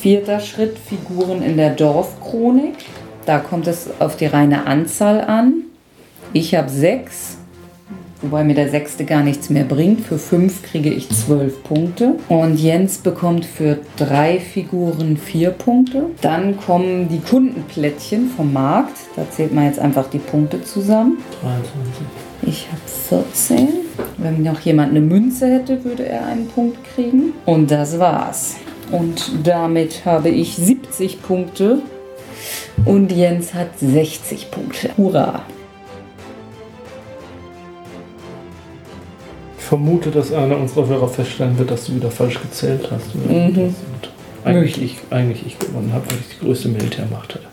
Vierter 0.00 0.40
Schritt, 0.40 0.78
Figuren 0.78 1.42
in 1.42 1.56
der 1.56 1.70
Dorfchronik. 1.70 2.76
Da 3.26 3.38
kommt 3.38 3.66
es 3.66 3.88
auf 3.98 4.16
die 4.16 4.26
reine 4.26 4.66
Anzahl 4.66 5.20
an. 5.20 5.64
Ich 6.32 6.54
habe 6.54 6.68
6 6.68 7.38
wobei 8.22 8.44
mir 8.44 8.54
der 8.54 8.68
sechste 8.68 9.04
gar 9.04 9.22
nichts 9.22 9.50
mehr 9.50 9.64
bringt. 9.64 10.00
Für 10.00 10.18
fünf 10.18 10.62
kriege 10.62 10.90
ich 10.90 11.08
zwölf 11.10 11.62
Punkte. 11.64 12.16
Und 12.28 12.56
Jens 12.58 12.98
bekommt 12.98 13.44
für 13.44 13.78
drei 13.96 14.40
Figuren 14.40 15.16
vier 15.16 15.50
Punkte. 15.50 16.06
Dann 16.20 16.56
kommen 16.58 17.08
die 17.08 17.20
Kundenplättchen 17.20 18.30
vom 18.30 18.52
Markt. 18.52 18.96
Da 19.16 19.28
zählt 19.30 19.54
man 19.54 19.66
jetzt 19.66 19.78
einfach 19.78 20.08
die 20.10 20.18
Punkte 20.18 20.62
zusammen. 20.62 21.18
23. 21.42 22.06
Ich 22.42 22.66
habe 22.68 23.22
14. 23.34 23.87
Wenn 24.16 24.42
noch 24.42 24.60
jemand 24.60 24.90
eine 24.90 25.00
Münze 25.00 25.46
hätte, 25.46 25.84
würde 25.84 26.06
er 26.06 26.26
einen 26.26 26.48
Punkt 26.48 26.78
kriegen. 26.94 27.32
Und 27.46 27.70
das 27.70 27.98
war's. 27.98 28.56
Und 28.90 29.30
damit 29.44 30.04
habe 30.04 30.28
ich 30.30 30.56
70 30.56 31.22
Punkte. 31.22 31.82
Und 32.84 33.12
Jens 33.12 33.54
hat 33.54 33.78
60 33.78 34.50
Punkte. 34.50 34.90
Hurra! 34.96 35.42
Ich 39.58 39.64
vermute, 39.64 40.10
dass 40.10 40.32
einer 40.32 40.56
unserer 40.56 40.86
Hörer 40.86 41.08
feststellen 41.08 41.58
wird, 41.58 41.70
dass 41.70 41.86
du 41.86 41.96
wieder 41.96 42.10
falsch 42.10 42.40
gezählt 42.40 42.88
hast. 42.90 43.14
Mhm. 43.14 43.58
Und 43.58 43.74
Eigentlich 44.44 44.80
ich, 44.80 44.96
eigentlich 45.10 45.44
ich 45.46 45.58
gewonnen 45.58 45.92
habe, 45.92 46.06
weil 46.08 46.16
ich 46.20 46.38
die 46.38 46.44
größte 46.44 46.68
Militärmacht 46.68 47.34
hatte. 47.34 47.46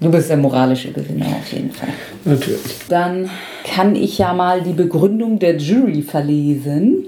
Du 0.00 0.10
bist 0.10 0.30
der 0.30 0.36
moralische 0.36 0.92
Gewinner 0.92 1.26
auf 1.26 1.52
jeden 1.52 1.72
Fall. 1.72 1.88
Natürlich. 2.24 2.60
Dann 2.88 3.28
kann 3.64 3.96
ich 3.96 4.18
ja 4.18 4.32
mal 4.32 4.62
die 4.62 4.72
Begründung 4.72 5.38
der 5.38 5.56
Jury 5.56 6.02
verlesen. 6.02 7.06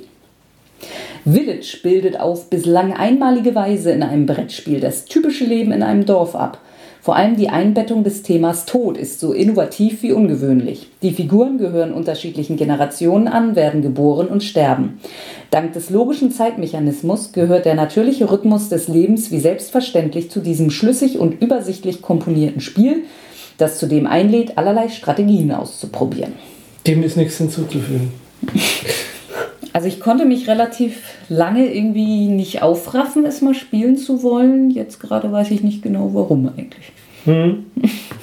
Village 1.24 1.78
bildet 1.82 2.18
auf 2.18 2.50
bislang 2.50 2.92
einmalige 2.92 3.54
Weise 3.54 3.92
in 3.92 4.02
einem 4.02 4.26
Brettspiel 4.26 4.80
das 4.80 5.04
typische 5.04 5.44
Leben 5.44 5.70
in 5.70 5.82
einem 5.82 6.04
Dorf 6.04 6.34
ab. 6.34 6.58
Vor 7.02 7.16
allem 7.16 7.36
die 7.36 7.48
Einbettung 7.48 8.04
des 8.04 8.22
Themas 8.22 8.66
Tod 8.66 8.98
ist 8.98 9.20
so 9.20 9.32
innovativ 9.32 10.02
wie 10.02 10.12
ungewöhnlich. 10.12 10.88
Die 11.02 11.12
Figuren 11.12 11.56
gehören 11.56 11.92
unterschiedlichen 11.92 12.56
Generationen 12.56 13.26
an, 13.26 13.56
werden 13.56 13.80
geboren 13.80 14.28
und 14.28 14.42
sterben. 14.42 15.00
Dank 15.50 15.72
des 15.72 15.88
logischen 15.88 16.30
Zeitmechanismus 16.30 17.32
gehört 17.32 17.64
der 17.64 17.74
natürliche 17.74 18.30
Rhythmus 18.30 18.68
des 18.68 18.88
Lebens 18.88 19.30
wie 19.30 19.40
selbstverständlich 19.40 20.30
zu 20.30 20.40
diesem 20.40 20.70
schlüssig 20.70 21.18
und 21.18 21.40
übersichtlich 21.40 22.02
komponierten 22.02 22.60
Spiel, 22.60 23.04
das 23.56 23.78
zudem 23.78 24.06
einlädt, 24.06 24.58
allerlei 24.58 24.88
Strategien 24.88 25.52
auszuprobieren. 25.52 26.34
Dem 26.86 27.02
ist 27.02 27.16
nichts 27.16 27.38
hinzuzufügen. 27.38 28.12
Also 29.72 29.88
ich 29.88 30.00
konnte 30.00 30.24
mich 30.24 30.48
relativ 30.48 31.14
lange 31.28 31.72
irgendwie 31.72 32.28
nicht 32.28 32.62
aufraffen, 32.62 33.24
es 33.24 33.40
mal 33.40 33.54
spielen 33.54 33.96
zu 33.96 34.22
wollen. 34.22 34.70
Jetzt 34.70 35.00
gerade 35.00 35.30
weiß 35.30 35.50
ich 35.50 35.62
nicht 35.62 35.82
genau, 35.82 36.10
warum 36.12 36.48
eigentlich. 36.48 36.92
Hm. 37.24 37.66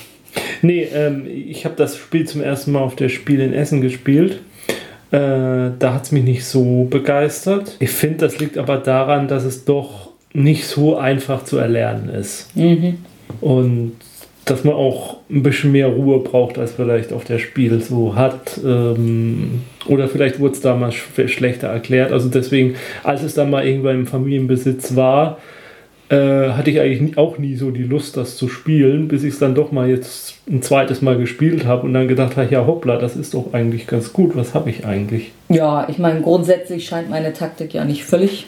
nee, 0.62 0.84
ähm, 0.94 1.26
ich 1.28 1.66
habe 1.66 1.76
das 1.76 1.98
Spiel 1.98 2.28
zum 2.28 2.42
ersten 2.42 2.72
Mal 2.72 2.82
auf 2.82 2.96
der 2.96 3.10
Spiel 3.10 3.40
in 3.40 3.54
Essen 3.54 3.82
gespielt. 3.82 4.42
Äh, 5.12 5.72
da 5.80 5.94
hat 5.94 6.04
es 6.04 6.12
mich 6.12 6.24
nicht 6.24 6.46
so 6.46 6.86
begeistert. 6.90 7.78
Ich 7.80 7.92
finde, 7.92 8.18
das 8.18 8.40
liegt 8.40 8.58
aber 8.58 8.78
daran, 8.78 9.28
dass 9.30 9.46
es 9.46 9.64
doch 9.64 10.10
nicht 10.34 10.66
so 10.66 10.98
einfach 10.98 11.46
zu 11.46 11.58
erlernen 11.58 12.10
ist. 12.10 12.56
Mhm. 12.56 12.98
Und 13.40 13.94
dass 14.50 14.64
man 14.64 14.74
auch 14.74 15.18
ein 15.30 15.44
bisschen 15.44 15.72
mehr 15.72 15.88
Ruhe 15.88 16.20
braucht, 16.20 16.58
als 16.58 16.74
vielleicht 16.74 17.14
auf 17.14 17.26
der 17.26 17.38
Spiel 17.38 17.82
so 17.82 18.16
hat. 18.16 18.60
Ähm, 18.64 19.62
oder 19.88 20.08
vielleicht 20.08 20.40
wurde 20.40 20.54
es 20.54 20.62
damals 20.62 20.96
schlechter 20.96 21.68
erklärt. 21.68 22.12
Also 22.12 22.30
deswegen, 22.30 22.76
als 23.04 23.24
es 23.24 23.34
dann 23.34 23.50
mal 23.50 23.66
irgendwann 23.66 23.96
im 23.96 24.08
Familienbesitz 24.08 24.96
war, 24.96 25.38
äh, 26.10 26.50
hatte 26.52 26.72
ich 26.72 26.80
eigentlich 26.80 27.18
auch 27.18 27.38
nie 27.38 27.56
so 27.56 27.72
die 27.72 27.84
Lust, 27.84 28.16
das 28.16 28.38
zu 28.38 28.48
spielen, 28.48 29.10
bis 29.10 29.24
ich 29.24 29.34
es 29.34 29.40
dann 29.40 29.56
doch 29.56 29.74
mal 29.74 29.90
jetzt 29.90 30.36
ein 30.50 30.62
zweites 30.62 31.02
Mal 31.02 31.18
gespielt 31.18 31.66
habe 31.66 31.86
und 31.86 31.94
dann 31.94 32.08
gedacht 32.08 32.38
habe, 32.38 32.48
ja 32.50 32.66
hoppla, 32.66 32.98
das 32.98 33.18
ist 33.18 33.34
doch 33.34 33.54
eigentlich 33.54 33.88
ganz 33.88 34.14
gut. 34.14 34.36
Was 34.36 34.54
habe 34.54 34.70
ich 34.70 34.86
eigentlich? 34.86 35.32
Ja, 35.50 35.88
ich 35.90 35.98
meine, 35.98 36.22
grundsätzlich 36.22 36.86
scheint 36.86 37.10
meine 37.10 37.34
Taktik 37.34 37.74
ja 37.74 37.84
nicht 37.84 38.06
völlig 38.06 38.48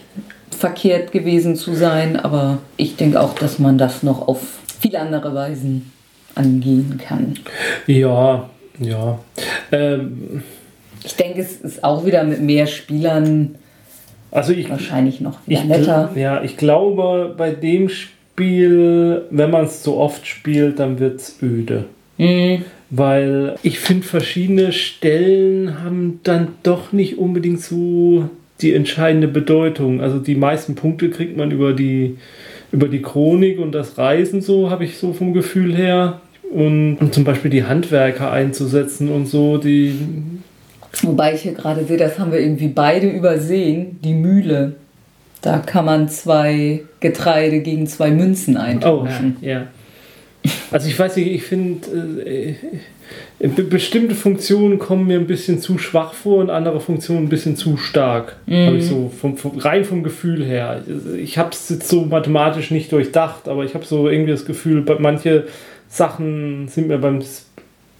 verkehrt 0.57 1.12
gewesen 1.12 1.55
zu 1.55 1.73
sein, 1.73 2.15
aber 2.15 2.59
ich 2.77 2.95
denke 2.95 3.19
auch, 3.19 3.33
dass 3.33 3.59
man 3.59 3.77
das 3.77 4.03
noch 4.03 4.27
auf 4.27 4.59
viele 4.80 5.00
andere 5.00 5.34
Weisen 5.34 5.92
angehen 6.36 7.00
kann. 7.04 7.36
Ja, 7.88 8.50
ja. 8.80 9.20
Ähm, 9.72 10.44
ich 11.04 11.15
denke, 11.15 11.42
es 11.42 11.58
ist 11.62 11.84
auch 11.84 12.06
wieder 12.06 12.24
mit 12.24 12.42
mehr 12.42 12.68
Spielern 12.68 13.56
also 14.32 14.54
ich, 14.54 14.70
wahrscheinlich 14.70 15.22
noch 15.22 15.39
wieder 15.48 15.62
ich, 15.62 15.68
netter. 15.68 16.12
Ja, 16.15 16.44
ich 16.44 16.58
glaube, 16.58 17.34
bei 17.36 17.52
dem 17.52 17.89
Spiel, 17.89 19.24
wenn 19.32 19.50
man 19.50 19.65
es 19.65 19.84
so 19.84 19.98
oft 19.98 20.28
spielt, 20.28 20.80
dann 20.80 21.00
wird 21.00 21.20
es 21.20 21.42
öde. 21.42 21.86
Mhm. 22.18 22.63
Weil 22.92 23.56
ich 23.63 23.80
finde, 23.80 24.06
verschiedene 24.06 24.72
Stellen 24.72 25.84
haben 25.84 26.20
dann 26.24 26.50
doch 26.63 26.92
nicht 26.92 27.18
unbedingt 27.18 27.62
so 27.62 28.30
die 28.62 28.74
entscheidende 28.74 29.28
Bedeutung. 29.28 30.02
Also 30.02 30.19
die 30.19 30.36
meisten 30.36 30.76
Punkte 30.76 31.10
kriegt 31.10 31.38
man 31.38 31.52
über 31.52 31.74
die 31.74 32.17
über 32.72 32.88
die 32.88 33.02
Chronik 33.02 33.60
und 33.60 33.72
das 33.72 33.98
Reisen 33.98 34.41
so, 34.41 34.69
habe 34.69 34.86
ich 34.86 34.98
so 34.98 35.13
vom 35.13 35.34
Gefühl 35.34 35.76
her. 35.76 36.22
Und, 36.52 36.98
und, 36.98 37.13
zum 37.13 37.24
Beispiel 37.24 37.52
die 37.52 37.63
Handwerker 37.63 38.32
einzusetzen 38.32 39.10
und 39.10 39.28
so, 39.28 39.58
die. 39.58 39.93
Wobei 41.04 41.36
ich 41.36 41.41
hier 41.41 41.54
gerade 41.54 41.86
sehe, 41.86 41.98
das 41.98 42.17
haben 42.17 42.32
wir 42.32 42.39
irgendwie 42.39 42.69
beide 42.69 43.08
übersehen, 43.08 44.00
die 44.04 44.15
Mühle. 44.15 44.74
Da 45.41 45.60
kann 45.60 45.86
man 45.86 46.10
zwei 46.10 46.82
Getreide 47.00 47.60
gegen 47.60 47.86
zwei 47.86 48.10
Münzen 48.10 48.58
eintauschen. 48.58 49.38
Oh, 49.41 49.45
ja. 49.45 49.67
Also 50.71 50.88
ich 50.88 50.97
weiß 50.97 51.15
nicht, 51.17 51.27
ich 51.27 51.43
finde, 51.43 51.88
äh, 52.25 52.53
bestimmte 53.47 54.15
Funktionen 54.15 54.79
kommen 54.79 55.08
mir 55.08 55.19
ein 55.19 55.27
bisschen 55.27 55.60
zu 55.60 55.77
schwach 55.77 56.13
vor 56.13 56.38
und 56.38 56.49
andere 56.49 56.79
Funktionen 56.79 57.25
ein 57.25 57.29
bisschen 57.29 57.55
zu 57.55 57.77
stark. 57.77 58.38
Mhm. 58.45 58.65
Habe 58.65 58.77
ich 58.77 58.86
so 58.86 59.10
vom, 59.10 59.38
vom, 59.38 59.58
rein 59.58 59.84
vom 59.86 60.03
Gefühl 60.03 60.45
her. 60.45 60.84
Ich 61.17 61.38
habe 61.38 61.49
es 61.51 61.69
jetzt 61.69 61.88
so 61.88 62.05
mathematisch 62.05 62.71
nicht 62.71 62.91
durchdacht, 62.91 63.47
aber 63.47 63.63
ich 63.63 63.73
habe 63.73 63.86
so 63.86 64.10
irgendwie 64.10 64.32
das 64.32 64.45
Gefühl, 64.45 64.84
manche 64.99 65.47
Sachen 65.88 66.67
sind 66.67 66.88
mir 66.88 66.99
beim 66.99 67.21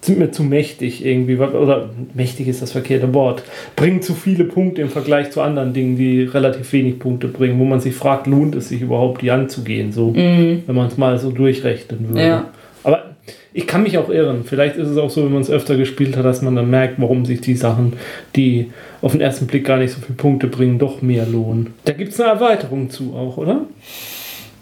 sind 0.02 0.18
mir 0.18 0.32
zu 0.32 0.44
mächtig 0.44 1.06
irgendwie, 1.06 1.36
oder 1.36 1.90
mächtig 2.14 2.48
ist 2.48 2.62
das 2.62 2.72
verkehrte 2.72 3.14
Wort, 3.14 3.44
bringen 3.76 4.02
zu 4.02 4.14
viele 4.14 4.46
Punkte 4.46 4.82
im 4.82 4.90
Vergleich 4.90 5.32
zu 5.32 5.42
anderen 5.42 5.74
Dingen, 5.74 5.98
die 5.98 6.24
relativ 6.24 6.72
wenig 6.72 7.00
Punkte 7.00 7.28
bringen, 7.28 7.60
wo 7.60 7.66
man 7.66 7.82
sich 7.82 7.96
fragt, 7.96 8.26
lohnt 8.26 8.56
es 8.56 8.70
sich 8.70 8.82
überhaupt, 8.82 9.22
die 9.22 9.32
anzugehen, 9.32 9.92
so, 9.92 10.12
mhm. 10.12 10.64
wenn 10.66 10.76
man 10.76 10.88
es 10.88 10.98
mal 10.98 11.20
so 11.20 11.32
durchrechnen 11.32 12.08
würde. 12.10 12.22
Ja. 12.22 12.50
Aber 12.84 13.16
ich 13.54 13.68
kann 13.68 13.84
mich 13.84 13.98
auch 13.98 14.10
irren. 14.10 14.44
Vielleicht 14.46 14.76
ist 14.76 14.88
es 14.88 14.98
auch 14.98 15.10
so, 15.10 15.26
wenn 15.26 15.34
man 15.34 15.42
es 15.42 15.50
öfter 15.50 15.76
gespielt 15.76 16.16
hat, 16.16 16.26
dass 16.26 16.42
man 16.42 16.56
dann 16.56 16.70
merkt, 16.70 16.96
warum 17.00 17.26
sich 17.26 17.42
die 17.42 17.56
Sachen, 17.56 17.94
die 18.36 18.72
auf 19.02 19.14
den 19.14 19.22
ersten 19.22 19.48
Blick 19.48 19.66
gar 19.66 19.78
nicht 19.78 19.94
so 19.94 20.02
viele 20.02 20.16
Punkte 20.16 20.48
bringen, 20.48 20.80
doch 20.80 21.02
mehr 21.02 21.26
lohnen. 21.26 21.74
Da 21.86 21.94
gibt 21.94 22.14
es 22.14 22.22
eine 22.22 22.32
Erweiterung 22.32 22.90
zu 22.90 23.14
auch, 23.16 23.38
oder? 23.38 23.62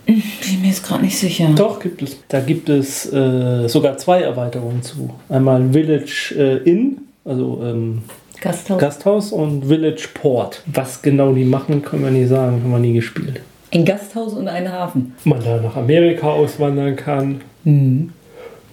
Bin 0.05 0.61
mir 0.61 0.69
jetzt 0.69 0.85
gerade 0.85 1.03
nicht 1.03 1.17
sicher. 1.17 1.49
Doch, 1.53 1.81
gibt 1.81 2.01
es. 2.01 2.17
Da 2.29 2.39
gibt 2.39 2.69
es 2.69 3.11
äh, 3.11 3.67
sogar 3.67 3.97
zwei 3.97 4.21
Erweiterungen 4.21 4.81
zu. 4.81 5.13
Einmal 5.27 5.69
Village 5.73 6.33
äh, 6.37 6.69
Inn, 6.69 6.99
also 7.25 7.61
ähm, 7.61 8.03
Gasthaus. 8.39 8.79
Gasthaus 8.79 9.31
und 9.33 9.65
Village 9.65 10.07
Port. 10.13 10.63
Was 10.67 11.01
genau 11.01 11.33
die 11.33 11.43
machen, 11.43 11.81
können 11.81 12.03
wir 12.05 12.11
nie 12.11 12.25
sagen, 12.25 12.63
haben 12.63 12.71
wir 12.71 12.79
nie 12.79 12.93
gespielt. 12.93 13.41
Ein 13.73 13.83
Gasthaus 13.83 14.33
und 14.33 14.47
ein 14.47 14.71
Hafen. 14.71 15.13
Man 15.25 15.43
da 15.43 15.59
nach 15.61 15.75
Amerika 15.75 16.27
auswandern 16.27 16.95
kann. 16.95 17.41
Mhm 17.67 18.13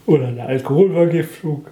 oder 0.06 0.28
eine 0.28 0.44
Alkoholvergiftung 0.44 1.66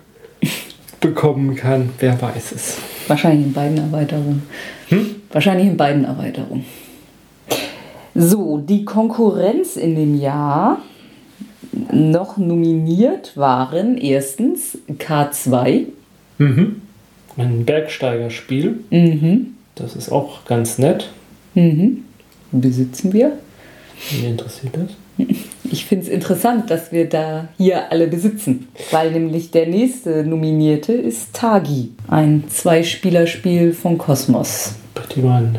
bekommen 1.01 1.55
kann. 1.55 1.91
Wer 1.99 2.21
weiß 2.21 2.53
es. 2.53 2.79
Wahrscheinlich 3.09 3.47
in 3.47 3.53
beiden 3.53 3.79
Erweiterungen. 3.79 4.43
Hm? 4.89 5.17
Wahrscheinlich 5.31 5.67
in 5.67 5.77
beiden 5.77 6.05
Erweiterungen. 6.05 6.65
So, 8.15 8.59
die 8.59 8.85
Konkurrenz 8.85 9.77
in 9.77 9.97
dem 9.97 10.21
Jahr 10.21 10.79
noch 11.91 12.37
nominiert 12.37 13.37
waren 13.37 13.97
erstens 13.97 14.79
K2. 14.99 15.87
Mhm. 16.39 16.83
Ein 17.37 17.65
Bergsteigerspiel. 17.65 18.81
Mhm. 18.91 19.55
Das 19.75 19.97
ist 19.97 20.13
auch 20.13 20.45
ganz 20.45 20.77
nett. 20.77 21.11
Mhm. 21.55 22.05
Besitzen 22.53 23.13
wir. 23.15 23.33
Wie 24.11 24.27
interessiert 24.27 24.77
das? 24.77 24.91
Ich 25.65 25.87
finde 25.87 26.05
es 26.05 26.11
interessant, 26.11 26.71
dass 26.71 26.93
wir 26.93 27.09
da 27.09 27.49
hier 27.57 27.91
alle 27.91 28.07
besitzen, 28.07 28.69
weil 28.91 29.11
nämlich 29.13 29.51
der 29.51 29.67
nächste 29.67 30.25
Nominierte 30.25 30.93
ist 30.93 31.33
Tagi, 31.33 31.93
ein 32.09 32.45
Zweispielerspiel 32.49 33.73
von 33.73 33.97
Kosmos. 33.97 34.75
Die 35.15 35.21
man 35.21 35.59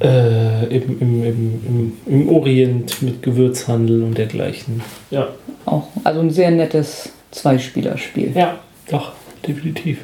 äh, 0.00 0.64
im, 0.74 1.00
im, 1.00 1.24
im, 1.24 1.92
im, 2.06 2.28
Orient 2.28 3.02
mit 3.02 3.22
Gewürzhandel 3.22 4.02
und 4.02 4.18
dergleichen. 4.18 4.82
Ja. 5.10 5.28
Auch, 5.66 5.88
also 6.04 6.20
ein 6.20 6.30
sehr 6.30 6.50
nettes 6.50 7.12
Zweispielerspiel. 7.30 8.32
Ja, 8.34 8.58
doch, 8.90 9.12
definitiv. 9.46 9.98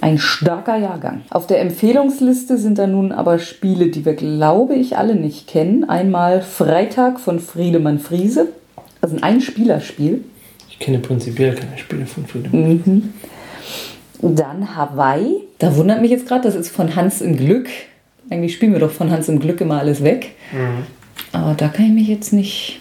Ein 0.00 0.18
starker 0.18 0.76
Jahrgang. 0.76 1.22
Auf 1.30 1.46
der 1.46 1.60
Empfehlungsliste 1.60 2.56
sind 2.56 2.78
da 2.78 2.86
nun 2.86 3.12
aber 3.12 3.38
Spiele, 3.38 3.88
die 3.88 4.04
wir, 4.04 4.14
glaube 4.14 4.74
ich, 4.74 4.96
alle 4.96 5.16
nicht 5.16 5.48
kennen. 5.48 5.88
Einmal 5.88 6.40
Freitag 6.40 7.18
von 7.18 7.40
Friedemann 7.40 7.98
Friese. 7.98 8.48
Also 9.00 9.16
ein 9.16 9.22
Einspielerspiel. 9.22 10.24
Ich 10.70 10.78
kenne 10.78 10.98
prinzipiell 10.98 11.54
keine 11.54 11.76
Spiele 11.78 12.06
von 12.06 12.26
Friedemann. 12.26 12.82
Mhm. 12.84 13.12
Dann 14.20 14.76
Hawaii. 14.76 15.42
Da 15.58 15.74
wundert 15.76 16.00
mich 16.00 16.10
jetzt 16.10 16.26
gerade, 16.26 16.42
das 16.42 16.54
ist 16.54 16.68
von 16.68 16.94
Hans 16.94 17.20
im 17.20 17.36
Glück. 17.36 17.68
Eigentlich 18.30 18.54
spielen 18.54 18.72
wir 18.72 18.80
doch 18.80 18.90
von 18.90 19.10
Hans 19.10 19.28
im 19.28 19.40
Glück 19.40 19.60
immer 19.60 19.78
alles 19.78 20.04
weg. 20.04 20.32
Mhm. 20.52 20.86
Aber 21.32 21.54
da 21.54 21.68
kann 21.68 21.86
ich 21.86 21.92
mich 21.92 22.08
jetzt 22.08 22.32
nicht 22.32 22.80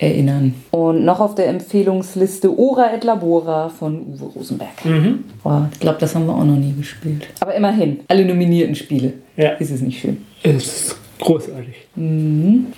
erinnern. 0.00 0.54
Und 0.70 1.04
noch 1.04 1.20
auf 1.20 1.34
der 1.34 1.48
Empfehlungsliste 1.48 2.58
Ora 2.58 2.94
et 2.94 3.04
Labora 3.04 3.68
von 3.68 4.00
Uwe 4.14 4.24
Rosenberg. 4.34 4.84
Mhm. 4.84 5.24
Oh, 5.44 5.60
ich 5.70 5.78
glaube, 5.78 5.98
das 6.00 6.14
haben 6.14 6.26
wir 6.26 6.34
auch 6.34 6.44
noch 6.44 6.56
nie 6.56 6.72
gespielt. 6.72 7.28
Aber 7.40 7.54
immerhin, 7.54 8.00
alle 8.08 8.24
nominierten 8.24 8.74
Spiele. 8.74 9.12
Ja. 9.36 9.50
Ist 9.50 9.70
es 9.70 9.82
nicht 9.82 10.00
schön? 10.00 10.24
Ist 10.42 10.96
großartig. 11.20 11.74
Mhm. 11.96 12.68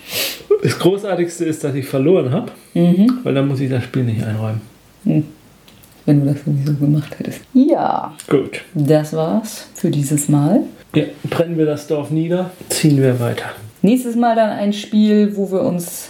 Das 0.61 0.77
Großartigste 0.77 1.45
ist, 1.45 1.63
dass 1.63 1.73
ich 1.75 1.85
verloren 1.85 2.31
habe, 2.31 2.51
mhm. 2.73 3.19
weil 3.23 3.33
dann 3.33 3.47
muss 3.47 3.61
ich 3.61 3.69
das 3.69 3.85
Spiel 3.85 4.03
nicht 4.03 4.23
einräumen. 4.23 4.61
Mhm. 5.05 5.23
Wenn 6.05 6.19
du 6.19 6.33
das 6.33 6.43
sowieso 6.43 6.73
gemacht 6.73 7.17
hättest. 7.17 7.39
Ja. 7.53 8.13
Gut. 8.27 8.61
Das 8.73 9.13
war's 9.13 9.67
für 9.73 9.89
dieses 9.89 10.27
Mal. 10.27 10.63
Ja, 10.93 11.05
brennen 11.29 11.57
wir 11.57 11.65
das 11.65 11.87
Dorf 11.87 12.11
nieder, 12.11 12.51
ziehen 12.67 13.01
wir 13.01 13.21
weiter. 13.21 13.45
Nächstes 13.81 14.17
Mal 14.17 14.35
dann 14.35 14.49
ein 14.49 14.73
Spiel, 14.73 15.35
wo 15.37 15.49
wir 15.49 15.61
uns 15.61 16.09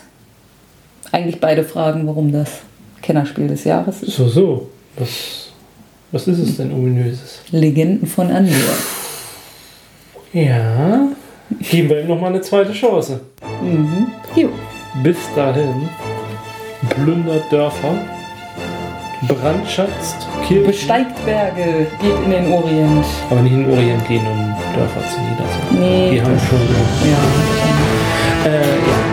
eigentlich 1.14 1.40
beide 1.40 1.64
fragen, 1.64 2.06
warum 2.08 2.32
das 2.32 2.50
Kennerspiel 3.02 3.48
des 3.48 3.64
Jahres 3.64 4.04
ist. 4.04 4.16
So, 4.16 4.28
so. 4.28 4.70
Das 4.98 5.52
Was 6.12 6.28
ist 6.28 6.40
es 6.40 6.58
denn 6.58 6.72
ominöses? 6.72 7.42
Legenden 7.52 8.08
von 8.08 8.30
Andor. 8.32 8.54
Ja. 10.34 11.08
Geben 11.70 11.90
wir 11.90 12.02
ihm 12.02 12.08
noch 12.08 12.20
mal 12.20 12.28
eine 12.28 12.42
zweite 12.42 12.74
Chance. 12.74 13.20
Mhm. 13.62 14.08
Jo. 14.36 14.50
Bis 15.04 15.18
dahin 15.36 15.90
plündert 16.90 17.52
Dörfer, 17.52 17.96
brandschatzt 19.28 20.28
Kirchen. 20.48 20.68
Besteigt 20.68 21.26
Berge, 21.26 21.88
geht 22.02 22.26
in 22.26 22.32
den 22.32 22.52
Orient. 22.52 23.06
Aber 23.30 23.42
nicht 23.42 23.54
in 23.54 23.64
den 23.64 23.72
Orient 23.72 24.08
gehen, 24.08 24.26
um 24.26 24.54
Dörfer 24.76 25.02
zu 25.10 25.20
niederzumachen. 25.22 25.80
Nee. 25.80 26.12
Die 26.12 26.22
haben 26.22 26.40
schon. 26.40 26.60
Ja. 27.10 28.50
Äh, 28.50 28.62
ja. 28.62 29.13